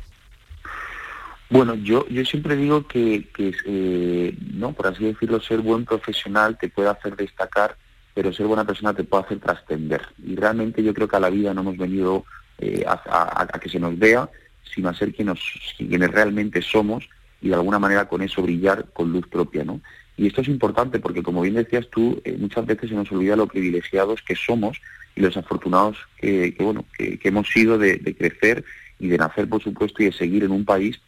[1.49, 6.69] Bueno, yo, yo siempre digo que, eh, no, por así decirlo, ser buen profesional te
[6.69, 7.75] puede hacer destacar,
[8.13, 10.01] pero ser buena persona te puede hacer trascender.
[10.25, 12.23] Y realmente yo creo que a la vida no hemos venido
[12.59, 14.29] eh, a, que se nos vea,
[14.63, 15.39] sino a ser quienes,
[15.77, 17.09] quienes realmente somos
[17.41, 19.81] y de alguna manera con eso brillar con luz propia, ¿no?
[20.19, 23.37] Y esto es importante porque, como bien decías tú, eh, muchas veces se nos olvida
[23.37, 24.81] lo privilegiados que somos
[25.15, 28.65] y los afortunados que, bueno, que, hemos sido de, crecer
[28.99, 30.99] y de nacer, por supuesto, y de seguir en un país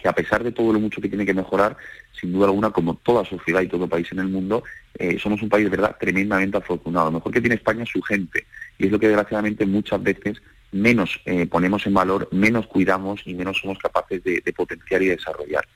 [0.00, 1.76] que a pesar de todo lo mucho que tiene que mejorar,
[2.18, 4.64] sin duda alguna, como toda sociedad y todo país en el mundo,
[4.98, 7.06] eh, somos un país de verdad tremendamente afortunado.
[7.10, 8.46] Lo mejor que tiene España es su gente.
[8.78, 10.40] Y es lo que desgraciadamente muchas veces
[10.72, 15.66] menos eh, ponemos en valor, menos cuidamos y menos somos capaces de potenciar y desarrollar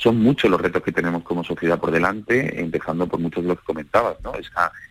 [0.00, 3.58] son muchos los retos que tenemos como sociedad por delante, empezando por muchos de los
[3.58, 4.32] que comentabas, ¿no?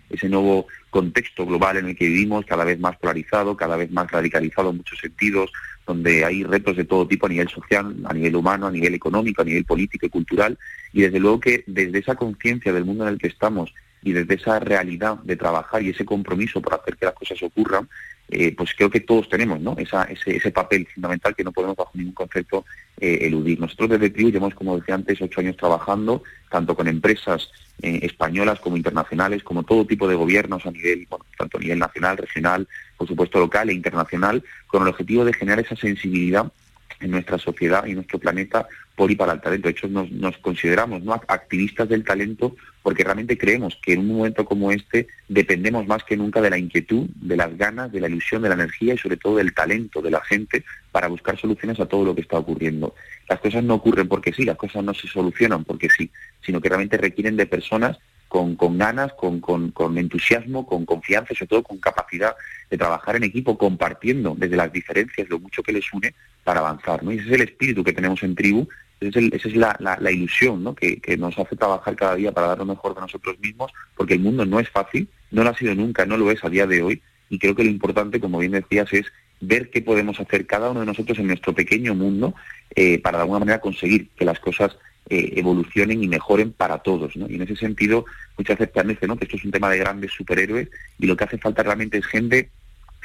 [0.08, 4.10] ese nuevo contexto global en el que vivimos, cada vez más polarizado, cada vez más
[4.12, 5.52] radicalizado en muchos sentidos,
[5.88, 9.42] donde hay retos de todo tipo a nivel social, a nivel humano, a nivel económico,
[9.42, 10.60] a nivel político y cultural,
[10.94, 14.36] y desde luego que desde esa conciencia del mundo en el que estamos y desde
[14.36, 17.90] esa realidad de trabajar y ese compromiso por hacer que las cosas ocurran,
[18.32, 19.76] eh, pues creo que todos tenemos ¿no?
[19.78, 22.66] ese, papel fundamental que no podemos bajo ningún concepto
[23.00, 23.60] eh, eludir.
[23.60, 27.50] Nosotros desde TRIU llevamos, como decía antes, ocho años trabajando, tanto con empresas
[27.82, 31.80] eh, españolas como internacionales, como todo tipo de gobiernos a nivel, bueno, tanto a nivel
[31.80, 36.52] nacional, regional, por supuesto local e internacional, con el objetivo de generar esa sensibilidad
[37.00, 39.68] en nuestra sociedad y nuestro planeta por y para el talento.
[39.68, 41.14] De hecho, nos, consideramos ¿no?
[41.14, 46.18] activistas del talento porque realmente creemos que en un momento como este dependemos más que
[46.18, 49.18] nunca de la inquietud, de las ganas, de la ilusión, de la energía y sobre
[49.18, 52.96] todo del talento de la gente para buscar soluciones a todo lo que está ocurriendo.
[53.30, 56.10] Las cosas no ocurren porque sí, las cosas no se solucionan porque sí,
[56.42, 61.50] sino que realmente requieren de personas con, ganas, con, con, entusiasmo, con confianza y sobre
[61.50, 62.36] todo con capacidad
[62.70, 66.14] de trabajar en equipo, compartiendo desde las diferencias lo mucho que les une
[66.44, 67.02] para avanzar.
[67.04, 68.68] Y ese es el espíritu que tenemos en tribu,
[69.02, 70.76] esa es, la, la, ilusión ¿no?
[70.76, 74.16] que, que, nos hace trabajar cada día para dar lo mejor de nosotros mismos, porque
[74.16, 76.68] el mundo no es fácil, no lo ha sido nunca, no lo es a día
[76.68, 79.06] de hoy, y creo que lo importante, como bien decías, es
[79.40, 82.36] ver qué podemos hacer cada uno de nosotros en nuestro pequeño mundo
[82.76, 84.78] eh, para de alguna manera conseguir que las cosas
[85.10, 87.16] eh, evolucionen y mejoren para todos.
[87.16, 87.28] ¿no?
[87.28, 88.06] Y en ese sentido,
[88.38, 89.18] muchas veces parece ¿no?
[89.18, 90.70] que esto es un tema de grandes superhéroes
[91.00, 92.50] y lo que hace falta realmente es gente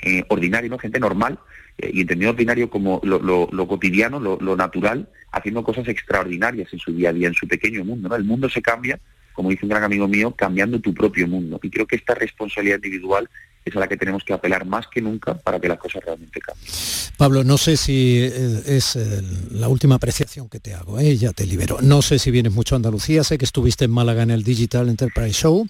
[0.03, 0.79] eh, ordinaria, ¿no?
[0.79, 1.39] gente normal,
[1.79, 7.09] eh, y entendido ordinario como lo, cotidiano, lo, natural, haciendo cosas extraordinarias en su día
[7.09, 8.15] a día, en su pequeño mundo.
[8.15, 8.99] El mundo se cambia,
[9.33, 11.59] como dice un gran amigo mío, cambiando tu propio mundo.
[11.63, 13.31] Y creo que esta responsabilidad individual
[13.65, 16.41] es a la que tenemos que apelar más que nunca para que las cosas realmente
[16.41, 16.69] cambien.
[17.17, 19.23] Pablo, no sé si eh, es eh,
[19.53, 21.17] la última apreciación que te hago, ¿eh?
[21.17, 21.79] ya te libero.
[21.81, 24.89] No sé si vienes mucho a Andalucía, sé que estuviste en Málaga en el Digital
[24.89, 25.69] Enterprise Show,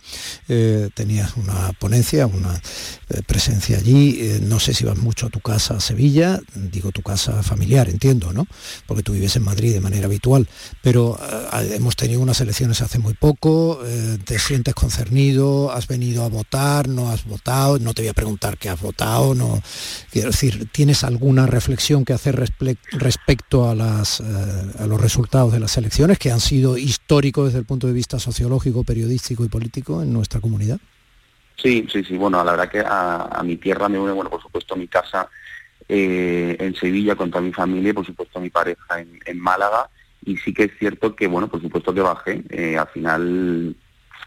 [0.94, 2.61] tenías una ponencia, una
[3.26, 7.42] presencia allí, no sé si vas mucho a tu casa a Sevilla, digo tu casa
[7.42, 8.46] familiar, entiendo, ¿no?
[8.87, 10.48] Porque tú vives en Madrid de manera habitual,
[10.83, 11.18] pero
[11.70, 13.80] hemos tenido unas elecciones hace muy poco,
[14.24, 18.59] te sientes concernido, has venido a votar, no has votado, no te voy a preguntar
[18.59, 19.61] qué has votado, no
[20.11, 22.37] quiero decir, ¿tienes alguna reflexión que hacer
[22.92, 24.25] respecto a, las, eh,
[24.79, 28.18] a los resultados de las elecciones que han sido históricos desde el punto de vista
[28.18, 30.79] sociológico, periodístico y político en nuestra comunidad?
[31.57, 32.16] Sí, sí, sí.
[32.16, 35.29] Bueno, la verdad que a, mi tierra me une, bueno, por supuesto, a mi casa
[35.88, 39.88] eh, en Sevilla con toda mi familia y, por supuesto, a mi pareja en, Málaga.
[40.25, 42.42] Y sí que es cierto que, bueno, por supuesto que bajé.
[42.49, 43.77] Eh, al final,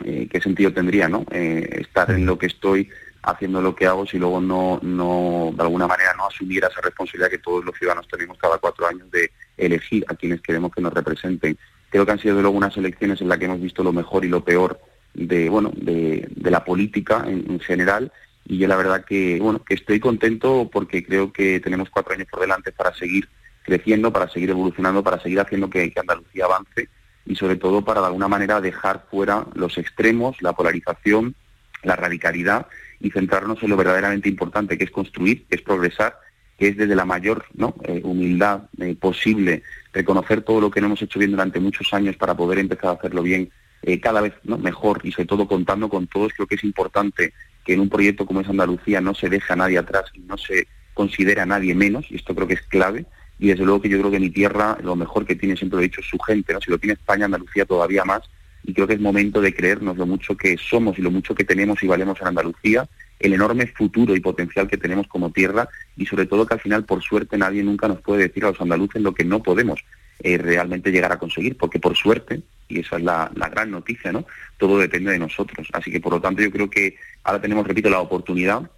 [0.03, 1.25] ¿qué sentido tendría, no?
[1.31, 2.89] estar en lo que estoy
[3.27, 7.29] haciendo lo que hago si luego no, no, de alguna manera no asumiera esa responsabilidad
[7.29, 10.93] que todos los ciudadanos tenemos cada cuatro años de elegir a quienes queremos que nos
[10.93, 11.57] representen.
[11.89, 14.29] Creo que han sido luego unas elecciones en las que hemos visto lo mejor y
[14.29, 14.79] lo peor
[15.13, 18.13] de, bueno, de, la política en, general
[18.45, 22.27] y yo la verdad que, bueno, que estoy contento porque creo que tenemos cuatro años
[22.31, 23.27] por delante para seguir
[23.63, 26.87] creciendo, para seguir evolucionando, para seguir haciendo que, que Andalucía avance
[27.25, 31.35] y sobre todo para de alguna manera dejar fuera los extremos, la polarización,
[31.83, 32.67] la radicalidad
[32.99, 36.17] y centrarnos en lo verdaderamente importante, que es construir, que es progresar,
[36.57, 37.45] que es desde la mayor.
[37.83, 42.15] Eh, humildad eh, posible reconocer todo lo que no hemos hecho bien durante muchos años
[42.17, 43.49] para poder empezar a hacerlo bien
[43.83, 46.33] eh, cada vez mejor y sobre todo contando con todos.
[46.33, 47.33] Creo que es importante
[47.63, 50.37] que en un proyecto como es Andalucía no se deja a nadie atrás y no
[50.37, 53.05] se considera a nadie menos, y esto creo que es clave.
[53.39, 55.81] Y desde luego que yo creo que mi tierra lo mejor que tiene, siempre lo
[55.81, 56.53] he dicho, es su gente.
[56.53, 56.59] ¿no?
[56.59, 58.21] Si lo tiene España, Andalucía todavía más,
[58.63, 61.43] y creo que es momento de creernos lo mucho que somos y lo mucho que
[61.43, 62.87] tenemos y valemos en Andalucía,
[63.19, 66.85] el enorme futuro y potencial que tenemos como tierra y sobre todo que al final,
[66.85, 69.83] por suerte, nadie nunca nos puede decir a los andaluces lo que no podemos
[70.19, 74.25] eh, realmente llegar a conseguir, porque por suerte, y esa es la, gran noticia, ¿no?
[74.57, 75.67] Todo depende de nosotros.
[75.73, 78.69] Así que por lo tanto yo creo que ahora tenemos, repito, la oportunidad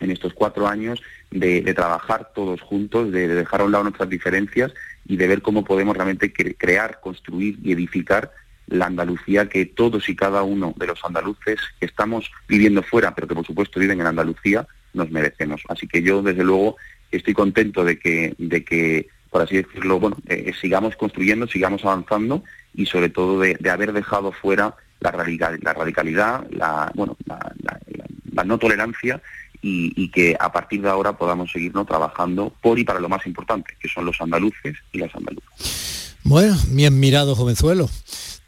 [0.00, 4.72] en estos cuatro años de, trabajar todos juntos, de, dejar a un lado nuestras diferencias
[5.06, 8.32] y de ver cómo podemos realmente crear, construir y edificar
[8.68, 13.26] la Andalucía que todos y cada uno de los andaluces que estamos viviendo fuera, pero
[13.26, 15.62] que por supuesto viven en Andalucía, nos merecemos.
[15.68, 16.76] Así que yo, desde luego,
[17.10, 22.42] estoy contento de que, de que por así decirlo, bueno, eh, sigamos construyendo, sigamos avanzando
[22.74, 29.20] y sobre todo de, haber dejado fuera la, la radicalidad, la, bueno, la, no tolerancia
[29.60, 33.76] y, que a partir de ahora podamos seguirnos trabajando por y para lo más importante,
[33.80, 36.16] que son los andaluces y las andaluzas.
[36.22, 37.88] Bueno, bien mirado, jovenzuelo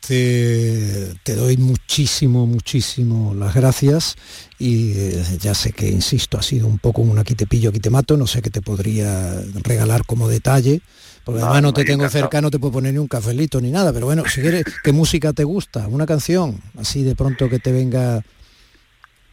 [0.06, 4.16] te, doy muchísimo, muchísimo las gracias
[4.58, 7.80] y eh, ya sé que, insisto, ha sido un poco un aquí te pillo, aquí
[7.80, 10.80] te mato, no sé qué te podría regalar como detalle,
[11.24, 13.92] porque además no te tengo cerca, no te puedo poner ni un cafelito ni nada,
[13.92, 15.86] pero bueno, si quieres, ¿qué música te gusta?
[15.86, 16.60] ¿Una canción?
[16.78, 18.22] Así de pronto que te venga...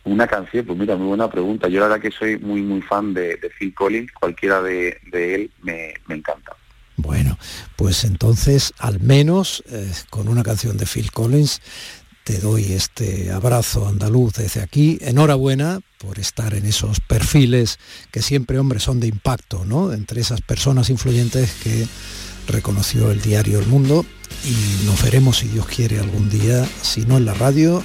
[0.04, 1.68] Una canción, pues mira, muy buena pregunta.
[1.68, 6.16] Yo la verdad que soy muy, muy fan de, Phil Collins, cualquiera de, él me
[6.16, 6.56] encanta.
[6.98, 7.38] Bueno,
[7.76, 11.62] pues entonces al menos eh, con una canción de Phil Collins
[12.24, 14.98] te doy este abrazo andaluz desde aquí.
[15.00, 17.80] Enhorabuena por estar en esos perfiles
[18.12, 19.94] que siempre, hombres son de impacto, ¿no?
[19.94, 21.88] Entre esas personas influyentes que
[22.48, 24.06] reconoció el diario El Mundo
[24.44, 27.82] y nos veremos, si Dios quiere, algún día, si no en la radio,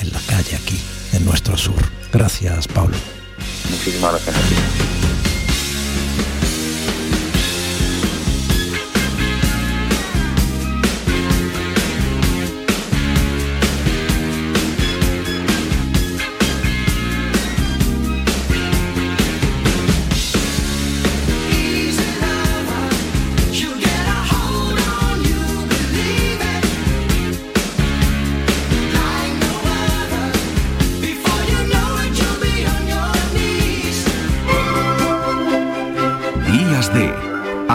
[0.00, 0.78] en la calle aquí,
[1.12, 1.82] en nuestro sur.
[2.12, 2.96] Gracias, Pablo.
[3.70, 5.01] Muchísimas gracias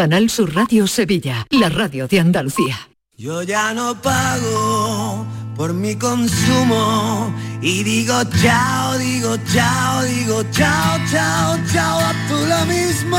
[0.00, 2.88] Canal Sur Radio Sevilla, la radio de Andalucía.
[3.18, 11.58] Yo ya no pago por mi consumo y digo chao, digo chao, digo chao, chao,
[11.70, 13.18] chao, a tú lo mismo.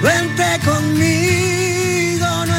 [0.00, 1.73] Vente conmigo,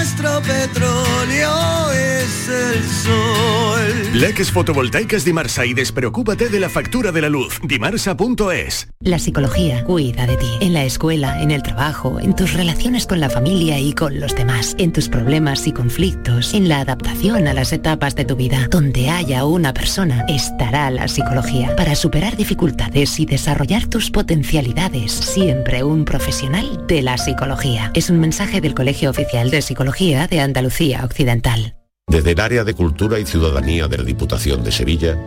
[0.05, 4.13] nuestro petróleo es el sol.
[4.13, 7.59] Leques fotovoltaicas Dimarsa y despreocúpate de la factura de la luz.
[7.63, 8.87] Dimarsa.es.
[8.99, 10.45] La psicología cuida de ti.
[10.61, 14.35] En la escuela, en el trabajo, en tus relaciones con la familia y con los
[14.35, 18.67] demás, en tus problemas y conflictos, en la adaptación a las etapas de tu vida.
[18.69, 21.75] Donde haya una persona, estará la psicología.
[21.75, 27.89] Para superar dificultades y desarrollar tus potencialidades, siempre un profesional de la psicología.
[27.95, 31.73] Es un mensaje del Colegio Oficial de Psicología de Andalucía Occidental.
[32.07, 35.17] Desde el área de Cultura y Ciudadanía de la Diputación de Sevilla,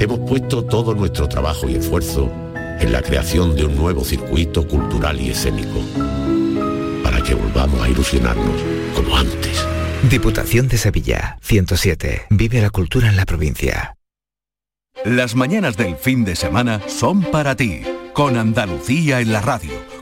[0.00, 2.28] hemos puesto todo nuestro trabajo y esfuerzo
[2.80, 5.80] en la creación de un nuevo circuito cultural y escénico,
[7.04, 8.60] para que volvamos a ilusionarnos
[8.96, 9.64] como antes.
[10.10, 12.26] Diputación de Sevilla, 107.
[12.30, 13.94] Vive la cultura en la provincia.
[15.04, 17.82] Las mañanas del fin de semana son para ti,
[18.14, 19.70] con Andalucía en la radio,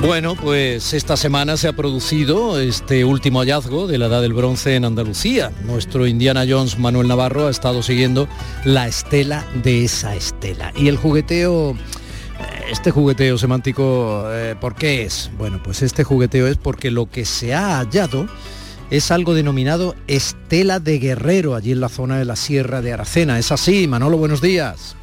[0.00, 4.76] Bueno, pues esta semana se ha producido este último hallazgo de la Edad del Bronce
[4.76, 5.50] en Andalucía.
[5.64, 8.28] Nuestro Indiana Jones Manuel Navarro ha estado siguiendo
[8.64, 10.72] la estela de esa estela.
[10.76, 11.76] Y el jugueteo,
[12.70, 15.32] este jugueteo semántico, eh, ¿por qué es?
[15.36, 18.28] Bueno, pues este jugueteo es porque lo que se ha hallado
[18.90, 23.36] es algo denominado estela de guerrero allí en la zona de la Sierra de Aracena.
[23.38, 23.88] ¿Es así?
[23.88, 24.96] Manolo, buenos días.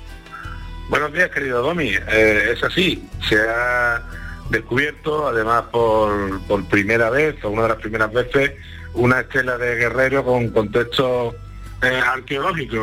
[0.90, 1.90] Buenos días, querido Domi.
[1.90, 3.04] Eh, es así.
[3.28, 4.02] Se ha
[4.50, 8.52] descubierto, además por, por primera vez, o una de las primeras veces,
[8.94, 11.36] una estela de guerrero con contexto
[11.82, 12.78] eh, arqueológico.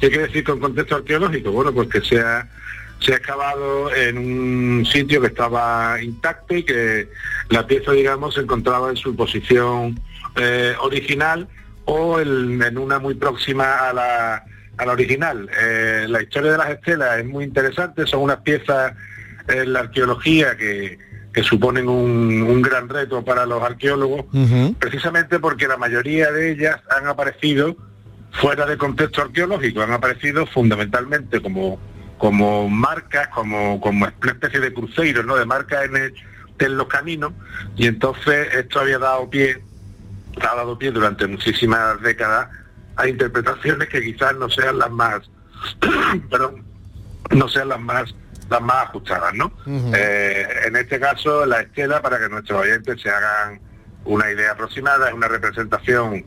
[0.00, 1.52] ¿Qué quiere decir con contexto arqueológico?
[1.52, 2.48] Bueno, pues que se ha,
[3.00, 7.08] se ha excavado en un sitio que estaba intacto y que
[7.50, 10.00] la pieza, digamos, se encontraba en su posición
[10.36, 11.48] eh, original
[11.84, 14.44] o en, una muy próxima a la,
[14.76, 15.48] a la original.
[15.60, 18.92] Eh, la historia de las estelas es muy interesante, son unas piezas
[19.48, 20.98] en la arqueología que,
[21.38, 24.24] que suponen un, gran reto para los arqueólogos,
[24.80, 27.76] precisamente porque la mayoría de ellas han aparecido
[28.32, 31.78] fuera de contexto arqueológico, han aparecido fundamentalmente como,
[32.18, 35.36] como marcas, como, como una especie de cruceros, ¿no?
[35.36, 36.12] de marcas en,
[36.58, 37.32] en los caminos,
[37.76, 39.62] y entonces esto había dado pie,
[40.40, 42.48] ha dado pie durante muchísimas décadas
[42.96, 45.30] a interpretaciones que quizás no sean las más,
[46.30, 46.64] perdón,
[47.30, 48.12] no sean las más
[48.48, 49.52] las más ajustadas, ¿no?
[49.94, 53.60] Eh, en este caso, la estela, para que nuestros oyentes se hagan
[54.04, 56.24] una idea aproximada, es una representación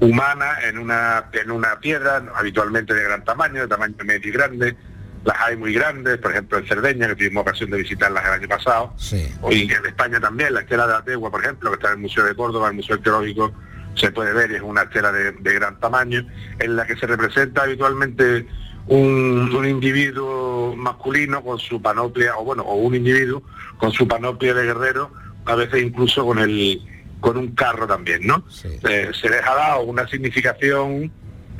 [0.00, 4.76] humana en una, en una piedra, habitualmente de gran tamaño, de tamaño medio y grande.
[5.24, 8.48] Las hay muy grandes, por ejemplo en Cerdeña, que tuvimos ocasión de visitarlas el año
[8.48, 8.94] pasado.
[9.50, 12.00] Y en España también, la estela de la Tegua, por ejemplo, que está en el
[12.00, 13.52] Museo de Córdoba, el Museo Arqueológico,
[13.94, 16.24] se puede ver, es una estela de, de gran tamaño,
[16.60, 18.46] en la que se representa habitualmente
[18.88, 23.42] un, individuo masculino con su panoplia, o bueno, o un individuo
[23.76, 25.12] con su panoplia de guerrero,
[25.44, 26.80] a veces incluso con el
[27.20, 28.44] con un carro también, ¿no?
[28.64, 31.10] Eh, se les ha dado una significación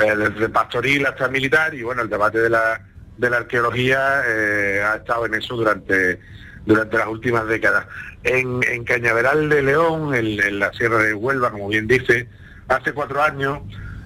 [0.00, 2.80] eh, desde pastoril hasta militar y bueno, el debate de la,
[3.16, 6.20] de la arqueología eh, ha estado en eso durante,
[6.64, 7.86] durante las últimas décadas.
[8.22, 12.28] En, en Cañaveral de León, en la Sierra de Huelva, como bien dice,
[12.68, 13.58] hace cuatro años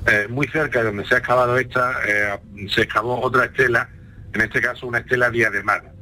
[0.07, 2.39] eh, muy cerca de donde se ha excavado esta, eh,
[2.69, 3.89] se excavó otra estela,
[4.33, 5.93] en este caso una estela diademada.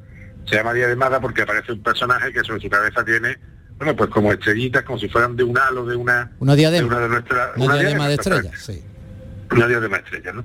[0.47, 3.37] Se llama diademada porque aparece un personaje que sobre su cabeza tiene,
[3.77, 6.31] bueno, pues como estrellitas, como si fueran de un halo, de una...
[6.39, 6.89] Una diadema.
[6.89, 8.83] De una, de nuestra, una, diadema, de estrellas, sí.
[9.51, 10.45] Una diadema de estrellas, ¿no?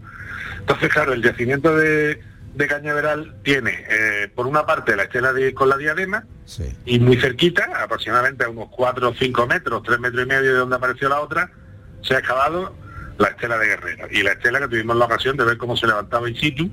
[0.59, 2.21] Entonces, claro, el yacimiento de,
[2.55, 6.25] de Cañaveral tiene, eh, por una parte, la estela de, con la diadema,
[6.85, 10.59] y muy cerquita, aproximadamente a unos 4 o 5 metros, 3 metros y medio de
[10.59, 11.51] donde apareció la otra,
[12.01, 12.75] se ha excavado
[13.17, 14.07] la estela de Guerrero.
[14.11, 16.69] Y la estela que tuvimos la ocasión de ver cómo se levantaba in situ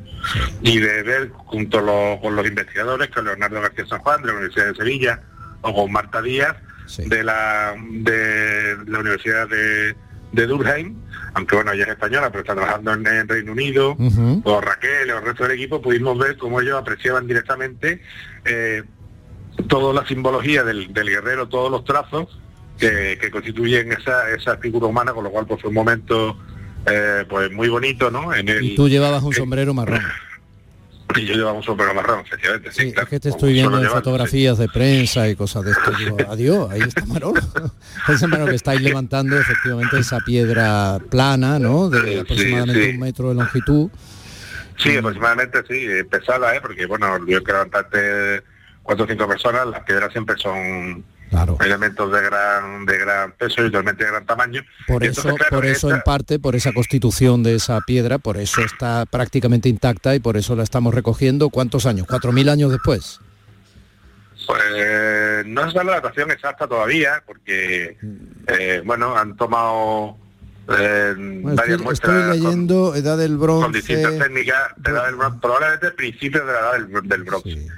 [0.62, 1.78] y de ver junto
[2.20, 5.20] con los investigadores, con Leonardo García San Juan de la Universidad de Sevilla
[5.62, 6.56] o con Marta Díaz
[6.98, 9.94] de, la, de la Universidad de,
[10.32, 10.96] de Durham,
[11.34, 13.96] aunque bueno, ella es española, pero está trabajando en, Reino Unido,
[14.44, 18.02] o Raquel o el resto del equipo, pudimos ver cómo ellos apreciaban directamente
[18.44, 18.82] eh,
[19.68, 22.38] toda la simbología del, guerrero, todos los trazos
[22.78, 26.36] que, constituyen esa, esa figura humana, con lo cual pues, fue un momento
[26.86, 28.34] eh, pues muy bonito, ¿no?
[28.34, 30.02] En el, y tú llevabas un sombrero marrón.
[31.14, 32.72] Y yo llevaba un sombrero marrón, efectivamente.
[32.72, 35.90] Sí, es que te estoy viendo en fotografías de prensa y cosas de esto.
[35.98, 37.34] Digo, adiós, ahí está Marón.
[38.08, 41.90] Ese Marón que estáis levantando efectivamente esa piedra plana, ¿no?
[41.90, 43.90] De aproximadamente un metro de longitud.
[44.78, 46.60] Sí, aproximadamente sí, pesada, ¿eh?
[46.62, 48.42] Porque bueno, yo que levantarte
[48.82, 51.04] cuatro o cinco personas, las piedras siempre son
[51.64, 54.62] elementos de gran de gran peso y totalmente de gran tamaño.
[54.86, 59.06] Por eso, por eso en parte, por esa constitución de esa piedra, por eso está
[59.06, 61.50] prácticamente intacta y por eso la estamos recogiendo.
[61.50, 62.06] ¿Cuántos años?
[62.08, 63.20] ¿Cuatro mil años después?
[64.46, 67.96] Pues no es la datación exacta todavía, porque
[68.48, 70.16] eh, bueno, han tomado
[70.68, 73.62] eh, varias estoy, muestras leyendo edad del bronce.
[73.62, 77.68] Con distintas técnicas, edad del bronce, probablemente principios de la edad del, bronce.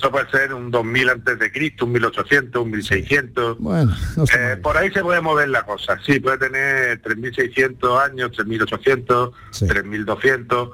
[0.00, 3.58] Eso puede ser un 2000 antes de Cristo, un 1800, un 1600.
[3.58, 3.94] Bueno,
[4.34, 5.98] eh, por ahí se puede mover la cosa.
[6.06, 9.30] Sí, puede tener 3600 años, 3800,
[9.68, 10.70] 3200.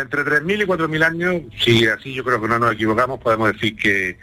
[0.00, 3.74] Entre 3000 y 4000 años, si así yo creo que no nos equivocamos, podemos decir
[3.74, 4.16] que,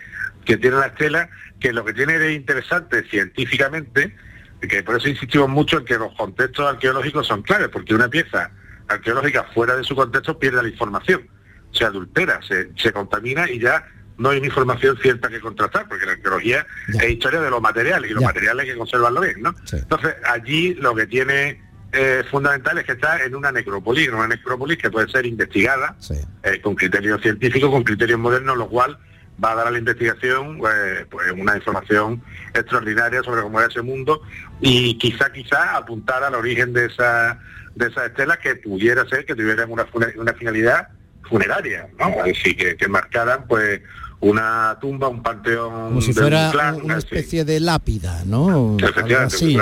[0.45, 1.29] que tiene la estela,
[1.59, 4.15] que lo que tiene de interesante científicamente,
[4.61, 8.51] que por eso insistimos mucho en que los contextos arqueológicos son claves, porque una pieza
[8.87, 11.27] arqueológica fuera de su contexto pierde la información,
[11.73, 13.85] se adultera, se, se contamina y ya
[14.17, 18.09] no hay una información cierta que contrastar, porque la arqueología es historia de los materiales
[18.09, 19.53] y los materiales hay que conservarlo bien, ¿no?
[19.71, 21.61] Entonces, allí lo que tiene
[21.91, 25.95] eh, fundamental es que está en una necrópolis, en una necrópolis que puede ser investigada
[26.43, 28.97] eh, con criterios científicos, con criterios modernos, lo cual
[29.43, 32.21] va a dar a la investigación eh, pues una información
[32.53, 34.21] extraordinaria sobre cómo era ese mundo
[34.61, 37.39] y quizá quizá apuntar al origen de esa
[37.75, 39.85] de esas estelas que pudiera ser que tuvieran una,
[40.17, 40.87] una finalidad
[41.29, 42.23] funeraria, ¿no?
[42.23, 43.81] Decir, que, que marcaran pues
[44.19, 45.71] una tumba, un panteón.
[45.71, 46.51] Como si fuera
[46.81, 48.77] una especie de lápida, ¿no?
[49.19, 49.57] Así,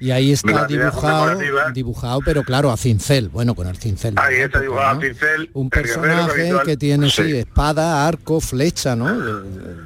[0.00, 1.38] Y ahí está dibujado,
[1.72, 3.28] dibujado, pero claro, a cincel.
[3.28, 4.14] Bueno, con el cincel.
[4.16, 5.50] Ahí está dibujado a cincel.
[5.52, 7.36] Un personaje que, tiene, sí.
[7.36, 9.42] espada, arco, flecha, ¿no?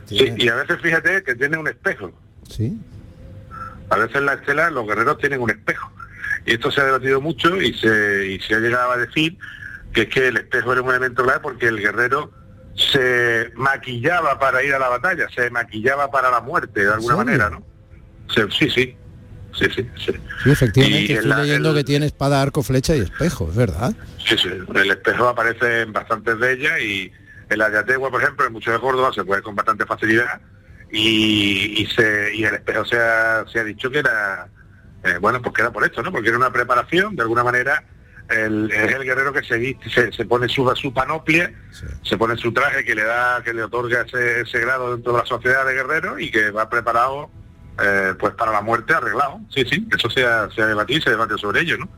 [0.06, 2.12] Sí, y a veces fíjate que tiene un espejo.
[2.48, 2.78] Sí.
[3.90, 5.90] A veces en la estela los guerreros tienen un espejo.
[6.46, 9.36] Y esto se ha debatido mucho y se, y se ha llegado a decir
[9.92, 12.32] que es que el espejo era un elemento clave porque el guerrero
[12.78, 17.50] se maquillaba para ir a la batalla, se maquillaba para la muerte de alguna manera,
[17.50, 17.62] ¿no?
[18.28, 18.96] sí, sí.
[19.54, 20.12] Sí, sí, sí.
[20.44, 23.92] Sí, efectivamente, estoy leyendo que tiene espada, arco, flecha y espejo, es verdad.
[24.24, 27.10] Sí, sí, el espejo aparece en bastantes de ellas y
[27.50, 27.68] en la
[27.98, 30.40] por ejemplo, en muchos de Córdoba se puede con bastante facilidad
[30.92, 34.48] y, se, y el espejo se ha, se ha dicho que era,
[35.04, 36.12] eh, bueno, pues que era por esto, ¿no?
[36.12, 37.84] Porque era una preparación, de alguna manera,
[38.30, 41.52] el, es el guerrero que se, se, pone su, su panoplia,
[42.02, 45.26] se pone su traje que le da, que le otorga ese, grado dentro de la
[45.26, 47.30] sociedad de guerrero y que va preparado
[47.82, 49.40] eh, pues para la muerte arreglado.
[49.54, 51.88] Sí, sí, eso se ha, se ha debatido y se debate sobre ello, ¿no?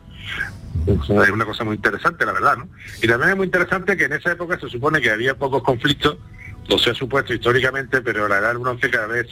[0.87, 2.68] Es una cosa muy interesante, la verdad, ¿no?
[3.03, 6.16] Y también es muy interesante que en esa época se supone que había pocos conflictos,
[6.68, 9.26] lo se ha supuesto históricamente, pero la edad del bronce cada vez,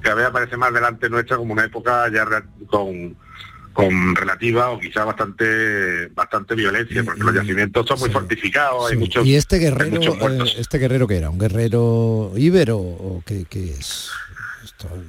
[0.00, 2.26] cada vez aparece más delante nuestra como una época ya
[2.66, 3.16] con
[3.76, 9.26] con relativa o quizá bastante bastante violencia, porque los yacimientos son muy fortificados, hay muchos.
[9.26, 11.28] ¿Y este guerrero, eh, este guerrero que era?
[11.28, 14.10] ¿Un guerrero íbero o qué, es?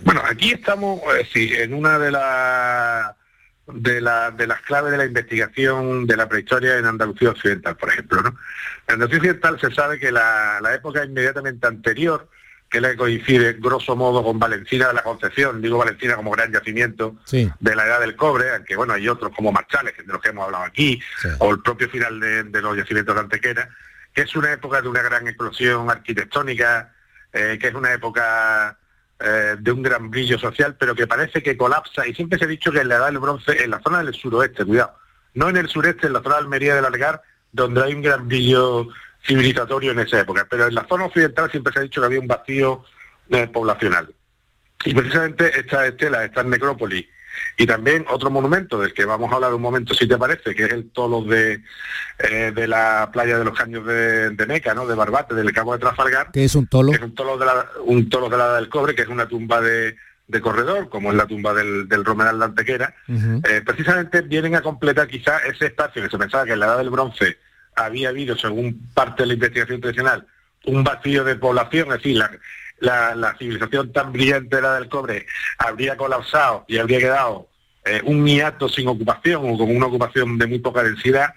[0.04, 1.00] Bueno, aquí estamos
[1.34, 3.16] eh, en una de las
[3.68, 7.88] de, la, de las claves de la investigación de la prehistoria en Andalucía Occidental, por
[7.88, 8.22] ejemplo.
[8.22, 8.30] ¿no?
[8.88, 12.28] En Andalucía Occidental se sabe que la, la época inmediatamente anterior
[12.70, 17.16] que le coincide grosso modo con Valencina de la Concepción, digo Valencina como gran yacimiento
[17.32, 20.46] de la edad del cobre, aunque bueno, hay otros como Marchales, de los que hemos
[20.46, 21.00] hablado aquí,
[21.40, 23.70] o el propio final de, los yacimientos de Antequera,
[24.14, 26.94] que es una época de una gran explosión arquitectónica,
[27.32, 28.78] eh, que es una época
[29.20, 32.50] eh, de un gran brillo social, pero que parece que colapsa, y siempre se ha
[32.50, 34.98] dicho que en la edad del bronce, en la zona del suroeste, cuidado,
[35.36, 38.28] no en el sureste, en la zona de Almería del Algar, donde hay un gran
[38.28, 38.90] brillo
[39.28, 42.20] civilizatorio en esa época, pero en la zona occidental siempre se ha dicho que había
[42.20, 42.84] un vacío
[43.30, 44.14] eh, poblacional.
[44.86, 47.06] Y precisamente esta estela, esta necrópolis,
[47.58, 50.66] y también otro monumento del que vamos a hablar un momento, si te parece, que
[50.66, 51.62] es el tolo de,
[52.20, 54.88] eh, de la playa de los caños de, Meca, ¿no?
[54.88, 56.32] de Barbate, del Cabo de Trafalgar.
[56.32, 56.92] que es un tolo?
[56.92, 59.62] es un tolo de la, un tolo de la del cobre, que es una tumba
[59.62, 59.96] de,
[60.28, 64.62] de corredor, como es la tumba del, del Romeral de Antequera, eh, precisamente vienen a
[64.62, 67.38] completar quizá ese espacio que se pensaba que en la edad del bronce
[67.78, 70.26] había habido, según parte de la investigación tradicional,
[70.66, 72.22] un vacío de población, es decir,
[72.80, 75.26] la, la, civilización tan brillante de la del cobre
[75.58, 77.48] habría colapsado y habría quedado
[77.86, 81.34] eh, un hiato sin ocupación o con una ocupación de muy poca densidad,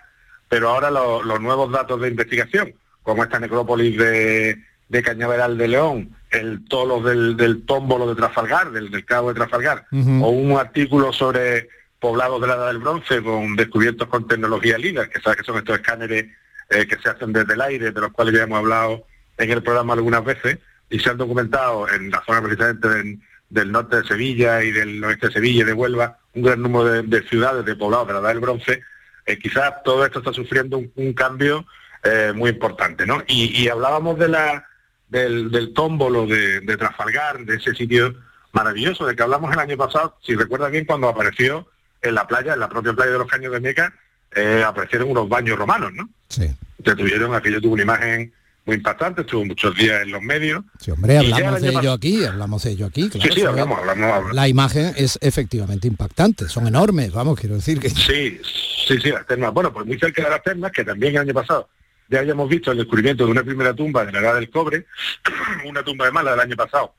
[0.48, 6.16] pero ahora los nuevos datos de investigación, como esta necrópolis de, de Cañaveral de León,
[6.30, 11.12] el tolo del, del tómbolo de Trafalgar, del, del cabo de Trafalgar, o un artículo
[11.12, 11.68] sobre
[12.00, 15.58] poblados de la edad del bronce con descubiertos con tecnología líder, que sabes que son
[15.58, 16.26] estos escáneres
[16.70, 19.04] eh, que se hacen desde el aire, de los cuales ya hemos hablado
[19.36, 23.96] en el programa algunas veces, y se han documentado en la zona precisamente del norte
[23.96, 27.64] de Sevilla y del oeste de Sevilla y de Huelva, un gran número de, ciudades,
[27.64, 28.82] de poblados de la edad del bronce,
[29.26, 31.66] eh, quizás todo esto está sufriendo un, cambio
[32.02, 33.22] eh, muy importante, ¿no?
[33.26, 34.66] Y, hablábamos de la,
[35.08, 38.14] del, del tómbolo de, de, Trafalgar, de ese sitio
[38.52, 41.68] maravilloso de que hablamos el año pasado, si recuerda bien, cuando apareció
[42.02, 43.92] en la playa, en la propia playa de los Caños de Meca,
[44.34, 46.08] eh, aparecieron unos baños romanos, ¿no?
[46.28, 46.50] Sí.
[46.84, 48.32] Que tuvieron, aquello tuvo una imagen
[48.64, 50.62] muy impactante, estuvo muchos días en los medios.
[50.78, 53.32] Sí, hombre, hablamos de ello aquí, hablamos de ello aquí, claro.
[53.32, 57.90] Sí, sí, hablamos, hablamos, La imagen es efectivamente impactante, son enormes, vamos, quiero decir que...
[57.90, 58.40] Sí,
[58.86, 59.52] sí, sí, las termas.
[59.52, 61.68] Bueno, pues muy cerca de las termas, que también el año pasado
[62.08, 64.86] ya habíamos visto el descubrimiento de una primera tumba de la edad del cobre,
[65.66, 66.94] una tumba de mala del año pasado,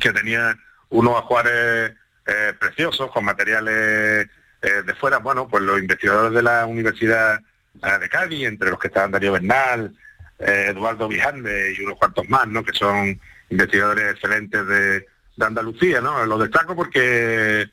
[0.00, 0.56] que tenía
[0.90, 1.92] unos ajuares
[2.26, 4.26] eh, preciosos con materiales
[4.62, 5.18] eh, de fuera.
[5.18, 7.38] Bueno, pues los investigadores de la Universidad
[7.82, 9.94] eh, de Cádiz, entre los que estaban Darío Bernal,
[10.38, 12.64] Eduardo Vijande y unos cuantos más, ¿no?
[12.64, 13.20] Que son
[13.50, 15.06] investigadores excelentes de,
[15.38, 16.24] Andalucía, ¿no?
[16.26, 17.68] Lo destaco porque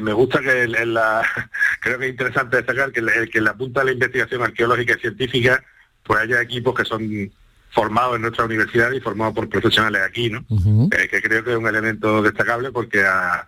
[0.00, 1.22] me gusta que en la,
[1.80, 4.94] creo que es interesante destacar que, el, que en la punta de la investigación arqueológica
[4.96, 5.62] y científica
[6.02, 7.30] pues haya equipos que son
[7.70, 10.44] formados en nuestra universidad y formados por profesionales aquí, ¿no?
[10.90, 13.46] que creo que es un elemento destacable porque a,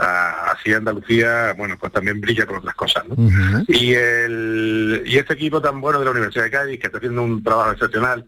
[0.00, 3.16] así Andalucía, bueno, pues también brilla por otras cosas, ¿no?
[3.68, 7.22] y, el, y este equipo tan bueno de la Universidad de Cádiz, que está haciendo
[7.22, 8.26] un trabajo excepcional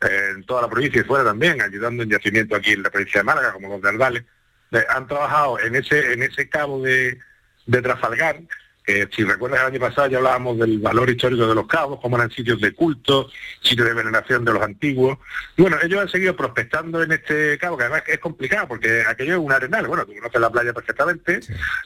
[0.00, 3.24] en toda la provincia y fuera también, ayudando en yacimiento aquí en la provincia de
[3.24, 4.24] Málaga, como los de Aldales,
[4.72, 7.18] eh, han trabajado en ese, en ese cabo de,
[7.66, 8.40] de Trafalgar,
[8.84, 12.30] si recuerdas el año pasado ya hablábamos del valor histórico de los cabos, como eran
[12.30, 13.30] sitios de culto,
[13.60, 15.18] sitios de veneración de los antiguos.
[15.56, 19.34] Y bueno, ellos han seguido prospectando en este cabo, que además es complicado porque aquello
[19.34, 19.86] es un arenal.
[19.86, 21.40] Bueno, tú conoces la playa perfectamente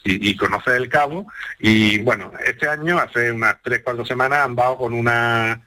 [0.05, 1.27] y, conoces el cabo.
[1.59, 5.61] Y bueno, este año, hace unas tres, cuatro semanas, han dado con una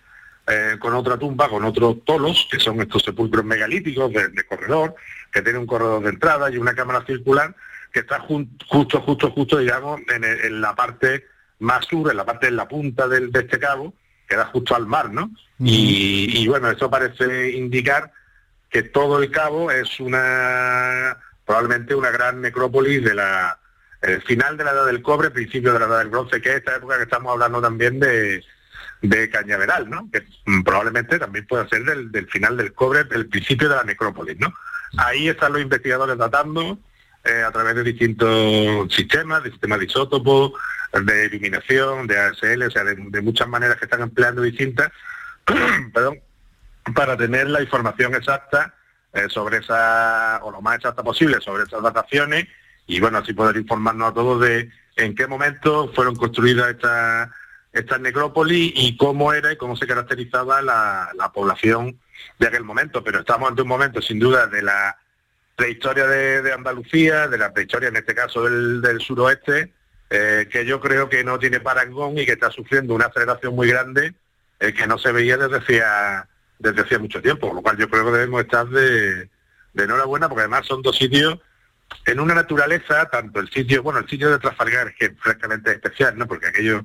[0.48, 4.96] eh, con otra tumba, con otros tolos, que son estos sepulcros megalíticos de, corredor,
[5.32, 7.56] que tiene un corredor de entrada y una cámara circular
[7.92, 11.26] que está justo, justo, justo, digamos, en, la parte
[11.60, 13.94] más sur, en la parte de la punta del, de este cabo,
[14.28, 15.32] que da justo al mar, ¿no?
[15.60, 18.12] y, bueno, eso parece indicar
[18.70, 23.58] que todo el cabo es una probablemente una gran necrópolis de la
[24.02, 26.56] el final de la edad del cobre, principio de la edad del bronce, que es
[26.58, 28.44] esta época que estamos hablando también de,
[29.02, 30.10] de Cañaveral, ¿no?
[30.12, 30.24] Que
[30.64, 34.54] probablemente también pueda ser del, del final del cobre, el principio de la necrópolis, ¿no?
[34.98, 36.80] Ahí están los investigadores datando,
[37.24, 40.54] eh, a través de distintos sistemas, de sistemas de isótopos,
[40.94, 44.92] de eliminación, de ASL, o sea, de, muchas maneras que están empleando distintas,
[45.94, 46.20] perdón,
[46.96, 48.74] para tener la información exacta
[49.14, 52.48] eh, sobre esa, o lo más exacta posible, sobre esas dataciones
[52.88, 57.30] y bueno, así poder informarnos a todos de en qué momento fueron construidas estas
[57.72, 62.00] esta necrópolis y cómo era y cómo se caracterizaba la población
[62.40, 63.04] de aquel momento.
[63.04, 64.98] Pero estamos ante un momento, sin duda, de la
[65.60, 69.74] prehistoria de, de Andalucía, de la prehistoria en este caso del, suroeste,
[70.10, 73.68] eh, que yo creo que no tiene parangón y que está sufriendo una aceleración muy
[73.68, 74.14] grande
[74.62, 76.30] eh, que no se veía desde hacía,
[76.60, 79.30] desde hacía mucho tiempo, lo cual yo creo que debemos estar de,
[79.76, 81.38] enhorabuena porque además son dos sitios
[82.06, 86.18] en una naturaleza, tanto el sitio, bueno, el sitio de Trafalgar, que es francamente especial,
[86.18, 86.26] ¿no?
[86.26, 86.84] Porque aquello,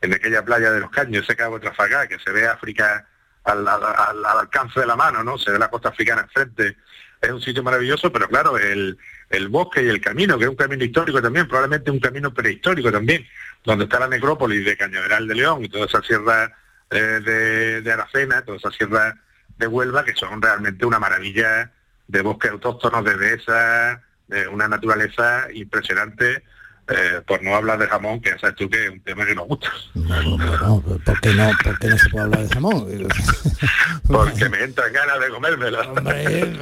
[0.00, 3.06] en aquella playa de los Caños, ese cabo de Trafalgar, que se ve África
[3.46, 5.38] al, al, alcance de la mano, ¿no?
[5.38, 6.76] Se ve la costa africana enfrente,
[7.20, 8.98] es un sitio maravilloso, pero claro, el,
[9.30, 12.92] el bosque y el camino, que es un camino histórico también, probablemente un camino prehistórico
[12.92, 13.26] también,
[13.64, 16.52] donde está la necrópolis de Cañaveral de León y toda esa sierra
[16.90, 19.16] eh, de, de, Aracena, toda esa sierra
[19.56, 21.72] de Huelva, que son realmente una maravilla
[22.06, 26.44] de bosque autóctonos, de dehesa, de una naturaleza impresionante
[26.88, 29.34] eh, por no hablar de jamón, que ya sabes tú que es un tema que
[29.34, 29.68] nos gusta.
[29.94, 32.86] No, ¿por qué no, ¿por qué no se puede hablar de jamón?
[34.06, 35.80] Porque me entran ganas de comérmelo.
[35.80, 36.58] Hombre,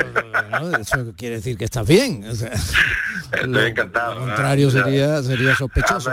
[0.81, 2.25] eso quiere decir que estás bien.
[2.25, 4.15] Estoy encantado.
[4.15, 6.11] Lo contrario sería, sería sospechoso.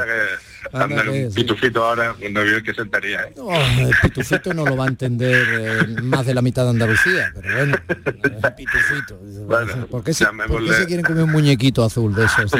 [0.73, 3.33] Anda, un pitufito ahora, cuando vio que sentaría, ¿eh?
[3.35, 7.31] No, el pitufito no lo va a entender eh, más de la mitad de Andalucía,
[7.33, 9.19] pero bueno, el pitufito.
[9.45, 12.51] Bueno, ¿Por qué, se, por qué se quieren comer un muñequito azul de esos?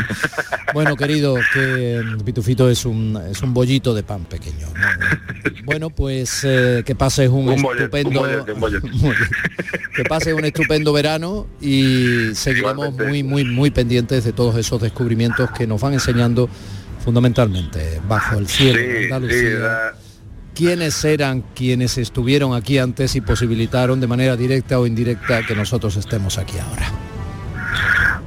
[0.73, 4.67] Bueno, querido, que el pitufito es un, es un bollito de pan pequeño.
[4.67, 5.51] ¿no?
[5.65, 8.21] Bueno, pues eh, que pases un, Un bollete, estupendo...
[8.21, 8.89] un bollete, un bollete.
[9.95, 13.07] que pases un estupendo verano y seguiremos Igualmente.
[13.07, 16.49] muy, muy, muy pendientes de todos esos descubrimientos que nos van enseñando
[17.01, 19.39] fundamentalmente bajo el cielo de Sí, Andalucía.
[19.39, 19.93] sí, da-
[20.55, 25.95] quiénes eran quienes estuvieron aquí antes y posibilitaron de manera directa o indirecta que nosotros
[25.97, 26.91] estemos aquí ahora.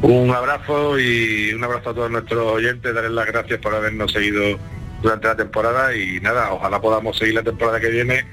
[0.03, 4.59] Un abrazo y un abrazo a todos nuestros oyentes, darles las gracias por habernos seguido
[5.03, 8.25] durante la temporada y nada, ojalá podamos seguir la temporada que viene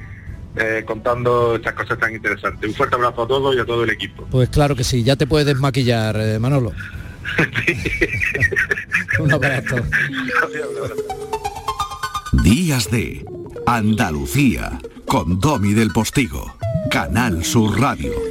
[0.56, 2.68] eh, contando estas cosas tan interesantes.
[2.70, 4.26] Un fuerte abrazo a todos y a todo el equipo.
[4.32, 6.72] Pues claro que sí, ya te puedes desmaquillar, eh, Manolo.
[9.20, 9.78] Un abrazo.
[12.44, 13.26] Días de
[13.66, 16.56] Andalucía con Domi del Postigo,
[16.90, 18.31] Canal Sur Radio.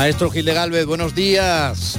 [0.00, 1.98] Maestro Gil de Galvez, buenos días.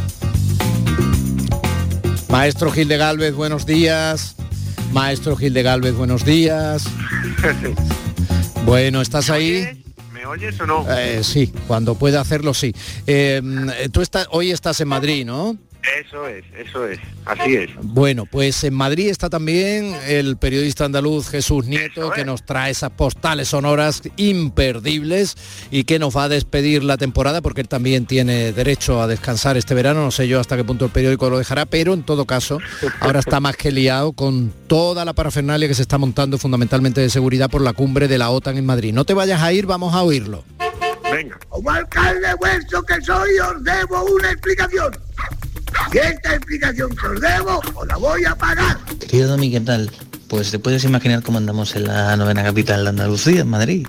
[2.29, 4.35] Maestro Gil de Galvez, buenos días.
[4.91, 6.85] Maestro Gil de Galvez, buenos días.
[8.65, 9.83] Bueno, ¿estás ahí?
[10.11, 10.85] ¿Me oyes o no?
[10.89, 12.73] Eh, sí, cuando pueda hacerlo, sí.
[13.05, 13.41] Eh,
[13.91, 15.57] tú estás, hoy estás en Madrid, ¿no?
[15.99, 17.71] Eso es, eso es, así es.
[17.81, 22.91] Bueno, pues en Madrid está también el periodista andaluz Jesús Nieto, que nos trae esas
[22.91, 25.35] postales sonoras imperdibles
[25.71, 29.57] y que nos va a despedir la temporada porque él también tiene derecho a descansar
[29.57, 30.03] este verano.
[30.03, 32.59] No sé yo hasta qué punto el periódico lo dejará, pero en todo caso,
[32.99, 37.09] ahora está más que liado con toda la parafernalia que se está montando fundamentalmente de
[37.09, 38.93] seguridad por la cumbre de la OTAN en Madrid.
[38.93, 40.43] No te vayas a ir, vamos a oírlo.
[41.11, 41.37] Venga.
[41.49, 44.97] Como alcalde vuestro que soy, os debo una explicación.
[45.93, 48.77] Y esta explicación que os debo, os la voy a pagar.
[48.99, 49.91] Querido Domi, ¿qué tal?
[50.29, 53.85] Pues te puedes imaginar cómo andamos en la novena capital de Andalucía, en Madrid,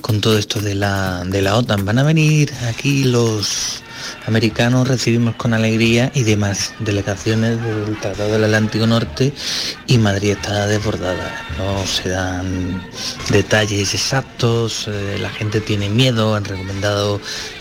[0.00, 1.84] con todo esto de la, de la OTAN.
[1.84, 3.81] Van a venir aquí los
[4.26, 9.32] americanos, recibimos con alegría y demás delegaciones del Tratado del Atlántico Norte
[9.86, 11.46] y Madrid está desbordada.
[11.58, 12.82] No se dan
[13.30, 17.20] detalles exactos, eh, la gente tiene miedo, han recomendado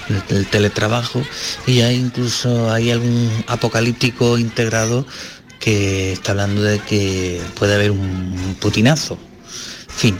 [0.09, 1.21] el, el teletrabajo
[1.67, 5.05] y ya incluso hay algún apocalíptico integrado
[5.59, 9.17] que está hablando de que puede haber un putinazo.
[9.87, 10.17] Fin,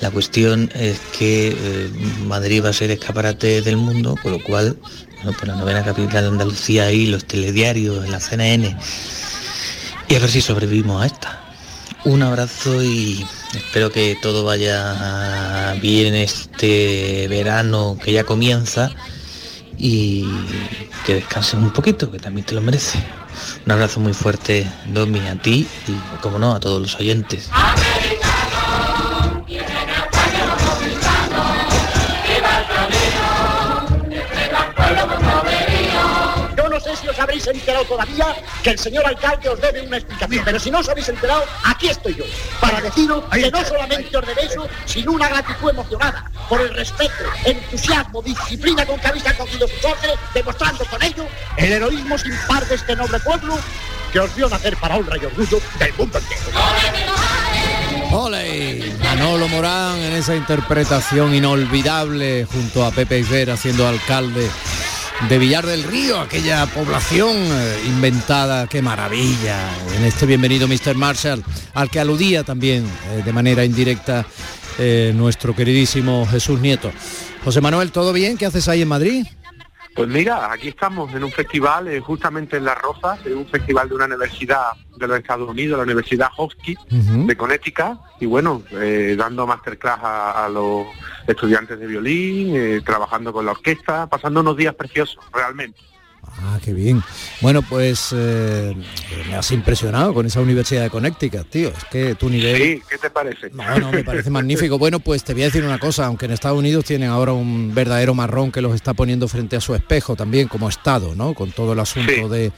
[0.00, 1.90] la cuestión es que eh,
[2.26, 4.78] Madrid va a ser escaparate del mundo, con lo cual,
[5.22, 8.76] bueno, por la novena capital de Andalucía y los telediarios, la CNN,
[10.08, 11.40] y a ver si sobrevivimos a esta.
[12.04, 18.90] Un abrazo y espero que todo vaya bien este verano que ya comienza
[19.76, 20.24] y
[21.04, 22.98] que descanses un poquito, que también te lo merece.
[23.66, 27.50] Un abrazo muy fuerte, Domi, a ti y, como no, a todos los oyentes.
[37.30, 40.88] Habréis enterado todavía que el señor alcalde os debe una explicación, pero si no os
[40.88, 42.24] habéis enterado, aquí estoy yo,
[42.60, 47.24] para deciros que no solamente os debe eso, sino una gratitud emocionada por el respeto,
[47.44, 51.24] entusiasmo, disciplina con que habéis acogido sus órdenes, demostrando con ello
[51.56, 53.58] el heroísmo sin par de este noble pueblo
[54.12, 56.42] que os vio nacer para honra y orgullo del mundo entero.
[58.10, 58.92] ¡Ole!
[59.04, 64.50] Manolo Morán en esa interpretación inolvidable junto a Pepe Iber haciendo alcalde
[65.28, 70.94] de Villar del Río, aquella población eh, inventada, qué maravilla, en este bienvenido Mr.
[70.94, 71.44] Marshall,
[71.74, 74.24] al que aludía también eh, de manera indirecta
[74.78, 76.90] eh, nuestro queridísimo Jesús Nieto.
[77.44, 78.36] José Manuel, ¿todo bien?
[78.36, 79.26] ¿Qué haces ahí en Madrid?
[79.94, 83.88] Pues mira, aquí estamos en un festival, eh, justamente en Las Rosas, en un festival
[83.88, 89.16] de una universidad de los Estados Unidos, la Universidad Hofstra de Connecticut, y bueno, eh,
[89.18, 90.86] dando masterclass a, a los
[91.26, 95.80] estudiantes de violín, eh, trabajando con la orquesta, pasando unos días preciosos, realmente.
[96.38, 97.02] Ah, qué bien.
[97.40, 98.74] Bueno, pues eh,
[99.28, 101.68] me has impresionado con esa Universidad de Connecticut, tío.
[101.68, 102.56] Es que tu nivel...
[102.56, 103.50] Sí, ¿qué te parece?
[103.50, 104.78] No, no, me parece magnífico.
[104.78, 107.74] Bueno, pues te voy a decir una cosa, aunque en Estados Unidos tienen ahora un
[107.74, 111.34] verdadero marrón que los está poniendo frente a su espejo también como Estado, ¿no?
[111.34, 112.52] Con todo el asunto de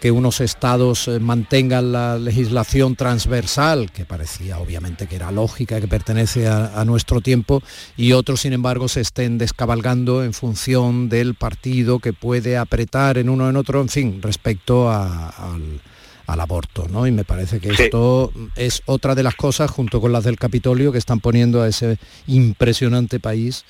[0.00, 5.88] que unos estados eh, mantengan la legislación transversal, que parecía obviamente que era lógica, que
[5.88, 7.62] pertenece a, nuestro tiempo,
[7.96, 13.28] y otros, sin embargo, se estén descabalgando en función del partido que puede apretar en
[13.28, 15.80] uno o en otro, en fin, respecto al,
[16.26, 17.06] aborto, ¿no?
[17.06, 20.92] Y me parece que esto es otra de las cosas, junto con las del Capitolio,
[20.92, 23.64] que están poniendo a ese impresionante país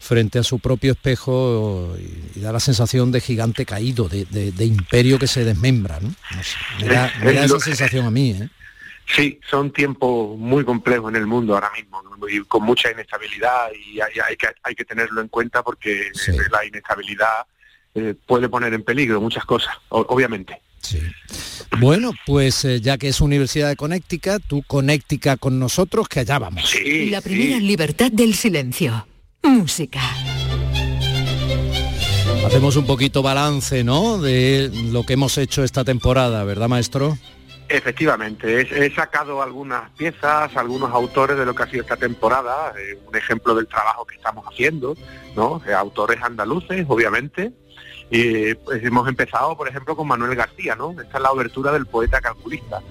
[0.00, 5.26] frente a su propio espejo y, da la sensación de gigante caído, de, imperio que
[5.26, 6.00] se desmembra.
[6.00, 6.12] ¿no?
[6.80, 8.30] me da, esa sensación a mí.
[8.30, 8.48] ¿eh?
[9.06, 14.00] Sí, son tiempos muy complejos en el mundo ahora mismo y con mucha inestabilidad y
[14.00, 16.10] hay, que, hay que tenerlo en cuenta porque
[16.50, 17.44] la inestabilidad
[17.94, 20.60] eh, puede poner en peligro muchas cosas, obviamente.
[20.80, 21.00] Sí.
[21.78, 26.38] Bueno, pues eh, ya que es Universidad de Connecticut, tú Connecticut con nosotros, que allá
[26.38, 26.68] vamos.
[26.70, 29.06] Sí, la primera libertad del silencio.
[29.42, 30.00] Música.
[32.46, 34.18] Hacemos un poquito balance, ¿no?
[34.18, 37.16] De lo que hemos hecho esta temporada, ¿verdad, maestro?
[37.68, 42.98] Efectivamente, he, sacado algunas piezas, algunos autores de lo que ha sido esta temporada, eh,
[43.06, 44.96] un ejemplo del trabajo que estamos haciendo,
[45.36, 45.62] ¿no?
[45.64, 47.52] Eh, autores andaluces, obviamente,
[48.10, 50.90] y pues hemos empezado, por ejemplo, con Manuel García, ¿no?
[51.00, 52.82] Esta es la obertura del poeta calculista.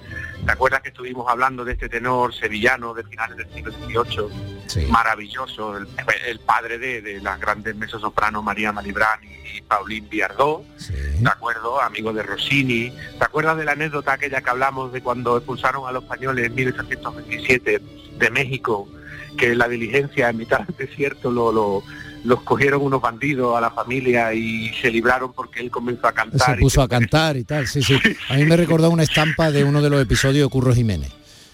[0.46, 4.59] ¿Te acuerdas que estuvimos hablando de este tenor sevillano de finales del siglo XVIII?
[4.88, 11.80] Maravilloso, el, padre de, las grandes mezzosopranos María Malibrán y Paulín Viardó, ¿de acuerdo?
[11.80, 12.90] Amigo de Rossini.
[13.18, 16.54] ¿Te acuerdas de la anécdota aquella que hablamos de cuando expulsaron a los españoles en
[16.54, 17.80] 1827
[18.18, 18.88] de México?
[19.36, 21.82] Que la diligencia en mitad del desierto lo, lo
[22.24, 26.56] los cogieron unos bandidos a la familia y se libraron porque él comenzó a cantar.
[26.56, 27.98] Se puso a cantar y tal, sí, sí.
[28.28, 31.10] A mí me recordó una estampa de uno de los episodios de Curro Jiménez.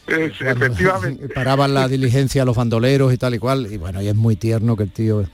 [0.07, 1.29] Efectivamente.
[1.29, 3.69] Paraban la diligencia a los bandoleros y tal y cual.
[3.71, 5.25] Y bueno, y es muy tierno que el tío,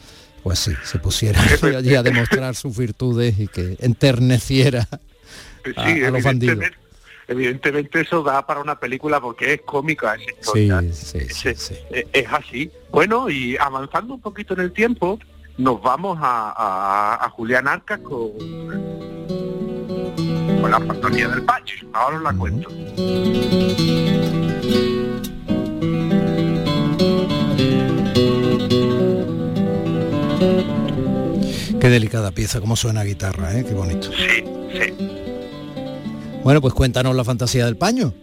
[0.42, 1.40] pues sí, se pusiera
[1.76, 4.88] allí a demostrar sus virtudes y que enterneciera
[5.76, 6.58] a, los bandidos
[7.28, 10.82] evidentemente eso da para una película porque es cómica esa historia.
[10.92, 12.70] Sí, sí, sí, es, así.
[12.90, 15.18] Bueno, y avanzando un poquito en el tiempo,
[15.58, 19.21] nos vamos a, Julián Arca con,
[20.62, 21.74] con la fantasía del Pache.
[21.92, 22.68] Ahora os la cuento.
[31.80, 33.64] Qué delicada pieza, cómo suena guitarra, ¿eh?
[33.64, 34.08] qué bonito.
[34.12, 34.94] Sí, sí.
[36.44, 38.14] Bueno, pues cuéntanos la fantasía del paño.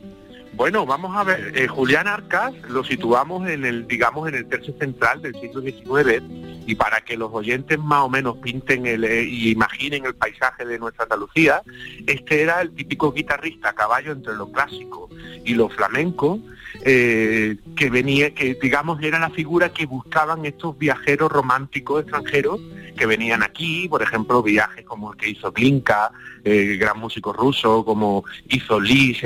[0.59, 4.75] Bueno, vamos a ver, eh, Julián Arcas lo situamos en el, digamos, en el tercio
[4.77, 6.21] central del siglo XIX
[6.67, 10.65] y para que los oyentes más o menos pinten el, eh, y imaginen el paisaje
[10.65, 11.61] de nuestra Andalucía,
[12.05, 15.09] este era el típico guitarrista a caballo entre lo clásico
[15.45, 16.41] y lo flamenco,
[16.83, 22.59] eh, que venía, que digamos era la figura que buscaban estos viajeros románticos extranjeros
[22.95, 26.11] que venían aquí, por ejemplo, viajes como el que hizo Glinka,
[26.43, 29.21] el gran músico ruso, como hizo Lis,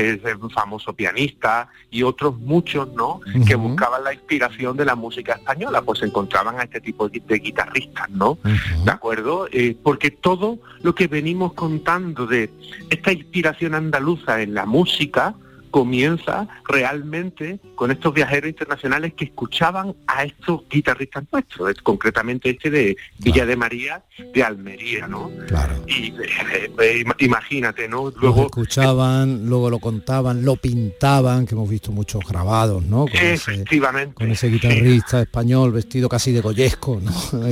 [0.53, 3.21] famoso pianista, y otros muchos, ¿no?
[3.47, 8.09] Que buscaban la inspiración de la música española, pues encontraban a este tipo de, guitarristas,
[8.09, 8.37] ¿no?
[8.83, 9.47] ¿De acuerdo?
[9.51, 12.49] Eh, porque todo lo que venimos contando de
[12.89, 15.35] esta inspiración andaluza en la música,
[15.73, 22.95] comienza realmente con estos viajeros internacionales que escuchaban a estos guitarristas nuestros, concretamente este de
[23.17, 24.03] Villa de María
[24.35, 25.31] de Almería, ¿no?
[25.47, 25.73] Claro.
[25.87, 28.13] Y eh, eh, imagínate, ¿no?
[28.21, 33.07] Luego lo escuchaban, luego lo contaban, lo pintaban, que hemos visto muchos grabados, ¿no?
[33.07, 34.11] Con efectivamente.
[34.11, 37.11] Ese, con ese guitarrista español vestido casi de goyesco, ¿no?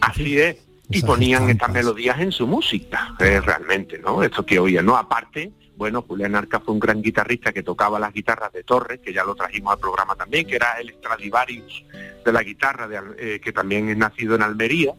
[0.00, 0.56] Así es.
[0.88, 4.22] Y ponían estas melodías en su música, eh, realmente, ¿no?
[4.22, 4.96] Esto que oían, ¿no?
[4.96, 9.12] Aparte, bueno, Julián Arca fue un gran guitarrista que tocaba las guitarras de Torres, que
[9.12, 11.84] ya lo trajimos al programa también, que era el Stradivarius
[12.24, 14.94] de la guitarra, de, eh, que también es nacido en Almería.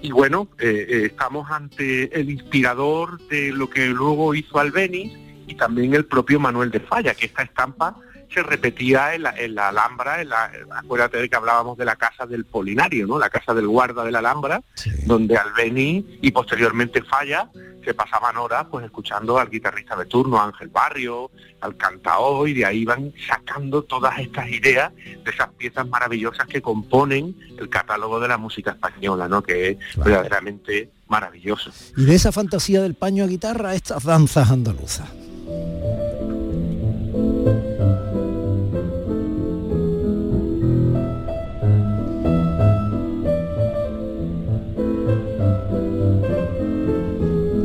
[0.00, 5.12] Y bueno, eh, eh, estamos ante el inspirador de lo que luego hizo Albeniz
[5.46, 7.96] y también el propio Manuel de Falla, que esta estampa
[8.32, 9.22] se repetía en
[9.54, 13.18] la, Alhambra, en la, acuérdate de que hablábamos de la casa del Polinario, ¿no?
[13.18, 14.62] La casa del guarda de la Alhambra,
[15.04, 17.50] donde Albeni y posteriormente Falla
[17.86, 22.66] se pasaban horas pues escuchando al guitarrista de turno, Ángel Barrio, al cantaor, y de
[22.66, 28.28] ahí van sacando todas estas ideas de esas piezas maravillosas que componen el catálogo de
[28.28, 29.42] la música española, ¿no?
[29.42, 31.70] Que es verdaderamente maravilloso.
[31.96, 35.08] Y de esa fantasía del paño a guitarra, estas danzas andaluzas.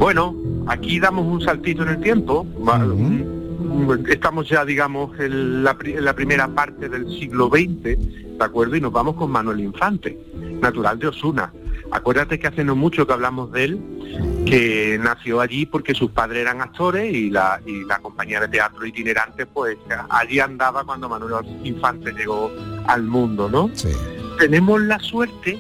[0.02, 0.36] Bueno,
[0.66, 2.44] aquí damos un saltito en el tiempo.
[4.10, 5.76] Estamos ya, digamos, en la,
[6.16, 8.76] primera parte del siglo XX, ¿de acuerdo?
[8.76, 10.18] Y nos vamos con Manuel Infante,
[10.60, 11.54] natural de Osuna.
[11.92, 16.42] Acuérdate que hace no mucho que hablamos de él, que nació allí porque sus padres
[16.42, 19.78] eran actores y la, y la compañía de teatro itinerante, pues
[20.10, 22.52] allí andaba cuando Manuel Infante llegó
[22.88, 23.70] al mundo, ¿no?
[24.40, 25.60] Tenemos la suerte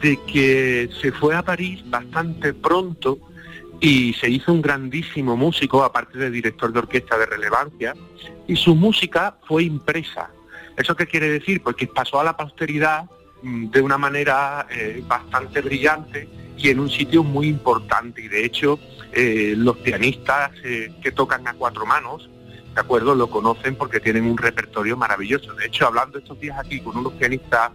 [0.00, 3.18] de que se fue a París bastante pronto
[3.80, 7.94] y se hizo un grandísimo músico, aparte de director de orquesta de relevancia,
[8.46, 10.30] y su música fue impresa.
[10.76, 11.62] ¿Eso qué quiere decir?
[11.62, 13.04] Porque pasó a la posteridad
[13.42, 18.20] mm, de una manera eh, bastante brillante y en un sitio muy importante.
[18.22, 18.78] Y de hecho,
[19.12, 22.28] eh, los pianistas eh, que tocan a cuatro manos,
[22.74, 23.14] ¿de acuerdo?
[23.14, 25.54] Lo conocen porque tienen un repertorio maravilloso.
[25.54, 27.70] De hecho, hablando estos días aquí con unos pianistas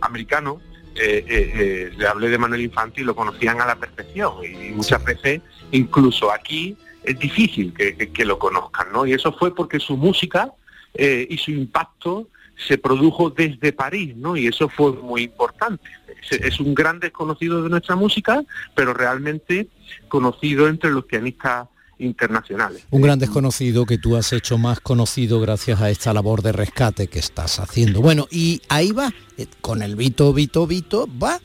[0.00, 0.62] americanos,
[0.94, 4.70] eh, eh, eh, le hablé de Manuel Infante y lo conocían a la perfección y,
[4.70, 9.06] muchas veces incluso aquí es difícil que, lo conozcan, ¿no?
[9.06, 10.52] Y eso fue porque su música
[10.94, 14.36] y su impacto se produjo desde París, ¿no?
[14.36, 15.88] Y eso fue muy importante.
[16.30, 19.68] es, un gran desconocido de nuestra música, pero realmente
[20.08, 21.68] conocido entre los pianistas
[21.98, 22.84] internacionales.
[22.90, 27.08] Un gran desconocido que tú has hecho más conocido gracias a esta labor de rescate
[27.08, 28.00] que estás haciendo.
[28.00, 31.40] Bueno, y ahí va, eh, con el Vito, Vito, Vito, va,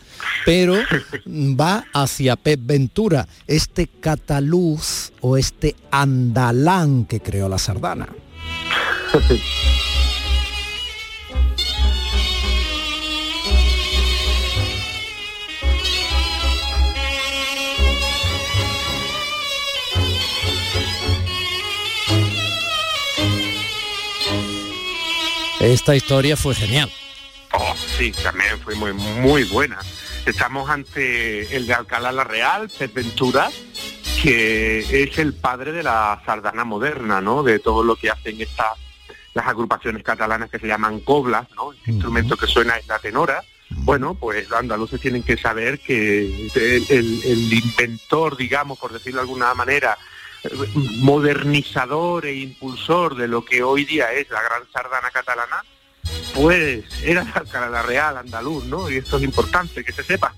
[0.45, 0.75] pero
[1.27, 8.07] va hacia Pep Ventura, este cataluz o este andalán que creó la sardana.
[25.63, 26.91] Esta historia fue genial.
[27.53, 29.79] Oh, sí, también fue muy, muy buena.
[30.25, 33.49] Estamos ante el de Alcalá la Real, Pep Ventura,
[34.21, 37.43] que es el padre de la sardana moderna, ¿no?
[37.43, 38.77] De todo lo que hacen estas
[39.33, 41.71] las agrupaciones catalanas que se llaman coblas, ¿no?
[41.71, 43.41] El instrumento que suena es la tenora.
[43.69, 46.49] Bueno, pues los andaluces tienen que saber que
[46.89, 49.97] el inventor, digamos, por decirlo de alguna manera,
[50.97, 55.63] modernizador e impulsor de lo que hoy día es la gran sardana catalana,
[56.33, 58.89] pues era la Real andaluz, ¿no?
[58.89, 60.33] Y esto es importante que se sepa.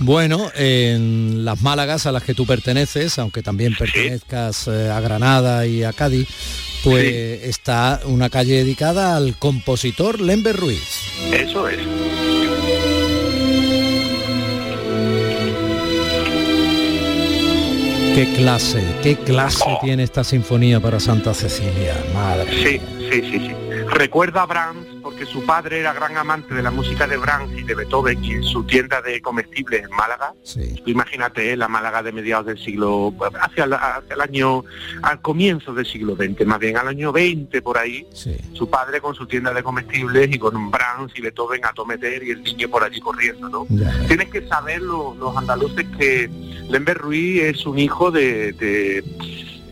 [0.00, 5.66] Bueno, en las Málagas a las que tú perteneces, aunque también pertenezcas eh, a Granada
[5.66, 6.28] y a Cádiz,
[6.84, 10.82] pues está una calle dedicada al compositor Lember Ruiz.
[11.32, 11.78] Eso es.
[18.16, 19.78] Qué clase, qué clase oh.
[19.82, 22.50] tiene esta sinfonía para Santa Cecilia, madre.
[22.50, 23.54] Sí, sí, sí, sí.
[23.90, 27.62] Recuerda a Brahms porque su padre era gran amante de la música de Brahms y
[27.62, 30.34] de Beethoven y en su tienda de comestibles en Málaga.
[30.84, 31.56] Imagínate ¿eh?
[31.56, 34.62] la Málaga de mediados del siglo, hacia, el año,
[35.00, 38.06] al comienzo del siglo XX, más bien al año 20 por ahí,
[38.52, 42.32] su padre con su tienda de comestibles y con Brahms y Beethoven a tometer y
[42.32, 43.66] el niño por allí corriendo, ¿no?
[44.08, 46.28] Tienes que saber los andaluces que
[46.68, 49.02] Lember Ruiz es un hijo de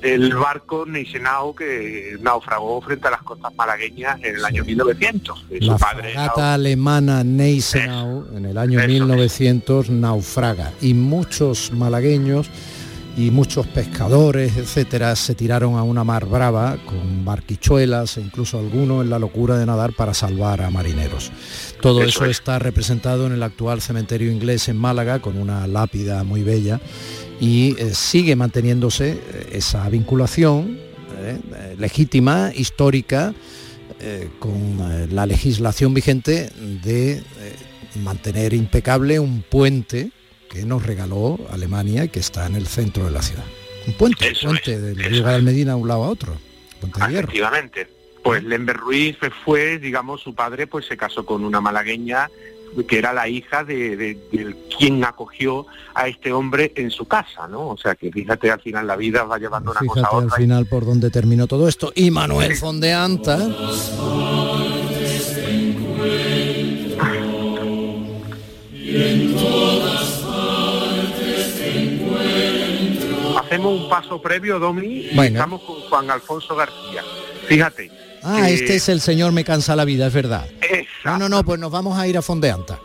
[0.04, 5.46] el barco Neisenau que naufragó frente a las costas malagueñas en el año 1900.
[5.60, 10.72] La fragata alemana Neisenau en el año 1900 naufraga.
[10.82, 12.50] Y muchos malagueños
[13.16, 19.04] y muchos pescadores, etcétera, se tiraron a una mar brava con barquichuelas e incluso algunos
[19.04, 21.32] en la locura de nadar para salvar a marineros.
[21.80, 26.42] Todo eso está representado en el actual cementerio inglés en Málaga con una lápida muy
[26.42, 26.80] bella
[27.40, 30.78] y eh, sigue manteniéndose eh, esa vinculación
[31.18, 33.34] eh, legítima, histórica,
[34.38, 36.50] con la legislación vigente
[36.82, 37.22] de
[38.02, 40.10] mantener impecable un puente
[40.50, 43.44] que nos regaló Alemania y que está en el centro de la ciudad.
[43.86, 46.36] Un puente, un puente de llegar al Medina a un lado a otro.
[46.80, 47.88] Puente de Efectivamente.
[48.22, 52.28] Pues Lember Ruiz fue, digamos, su padre pues se casó con una malagueña
[52.82, 54.18] que era la hija de,
[54.76, 57.68] quien acogió a este hombre en su casa, ¿no?
[57.68, 60.34] O sea que fíjate, al final la vida va llevando una cosa a otra.
[60.34, 61.92] al final por donde terminó todo esto.
[61.94, 63.36] Y Manuel Fondeanta.
[73.38, 77.02] Hacemos un paso previo, Domi, y estamos con Juan Alfonso García.
[77.46, 77.90] Fíjate,
[78.24, 80.46] Ah, este es el señor Me cansa la vida, es verdad.
[81.04, 82.78] No, no, no, pues nos vamos a ir a Fondeanta.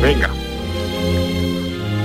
[0.00, 0.28] Venga.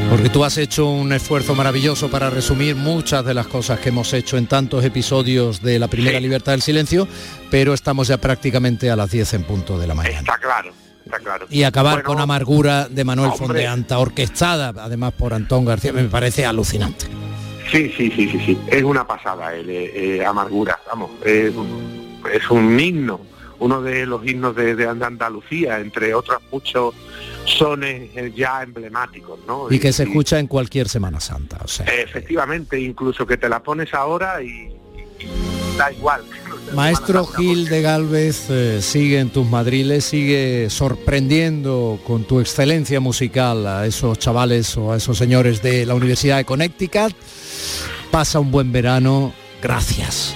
[0.09, 4.13] Porque tú has hecho un esfuerzo maravilloso para resumir muchas de las cosas que hemos
[4.13, 7.07] hecho en tantos episodios de la primera libertad del silencio,
[7.51, 10.19] pero estamos ya prácticamente a las 10 en punto de la mañana.
[10.19, 10.71] Está claro.
[11.03, 11.47] está claro.
[11.49, 13.47] Y acabar Bueno, con Amargura de Manuel hombre.
[13.47, 17.05] Fondeanta, orquestada además por Antón García, me parece alucinante.
[17.69, 18.57] Sí, sí, sí, sí, sí.
[18.67, 21.11] Es una pasada el eh, eh, Amargura, vamos.
[22.33, 23.21] Es un himno,
[23.59, 26.93] uno de los himnos de, de Andalucía, entre otros muchos
[27.45, 29.67] sones eh, ya emblemáticos, ¿no?
[29.71, 31.85] Y que se escucha en cualquier Semana Santa, o sea.
[31.85, 36.23] Efectivamente, incluso que te la pones ahora y, y da igual.
[36.73, 43.65] Maestro Gil de Galvez eh, sigue en tus madriles, sigue sorprendiendo con tu excelencia musical
[43.65, 47.15] a esos chavales o a esos señores de la Universidad de Connecticut.
[48.11, 49.33] Pasa un buen verano.
[49.61, 50.35] Gracias.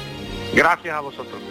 [0.53, 1.50] Gracias a vosotros.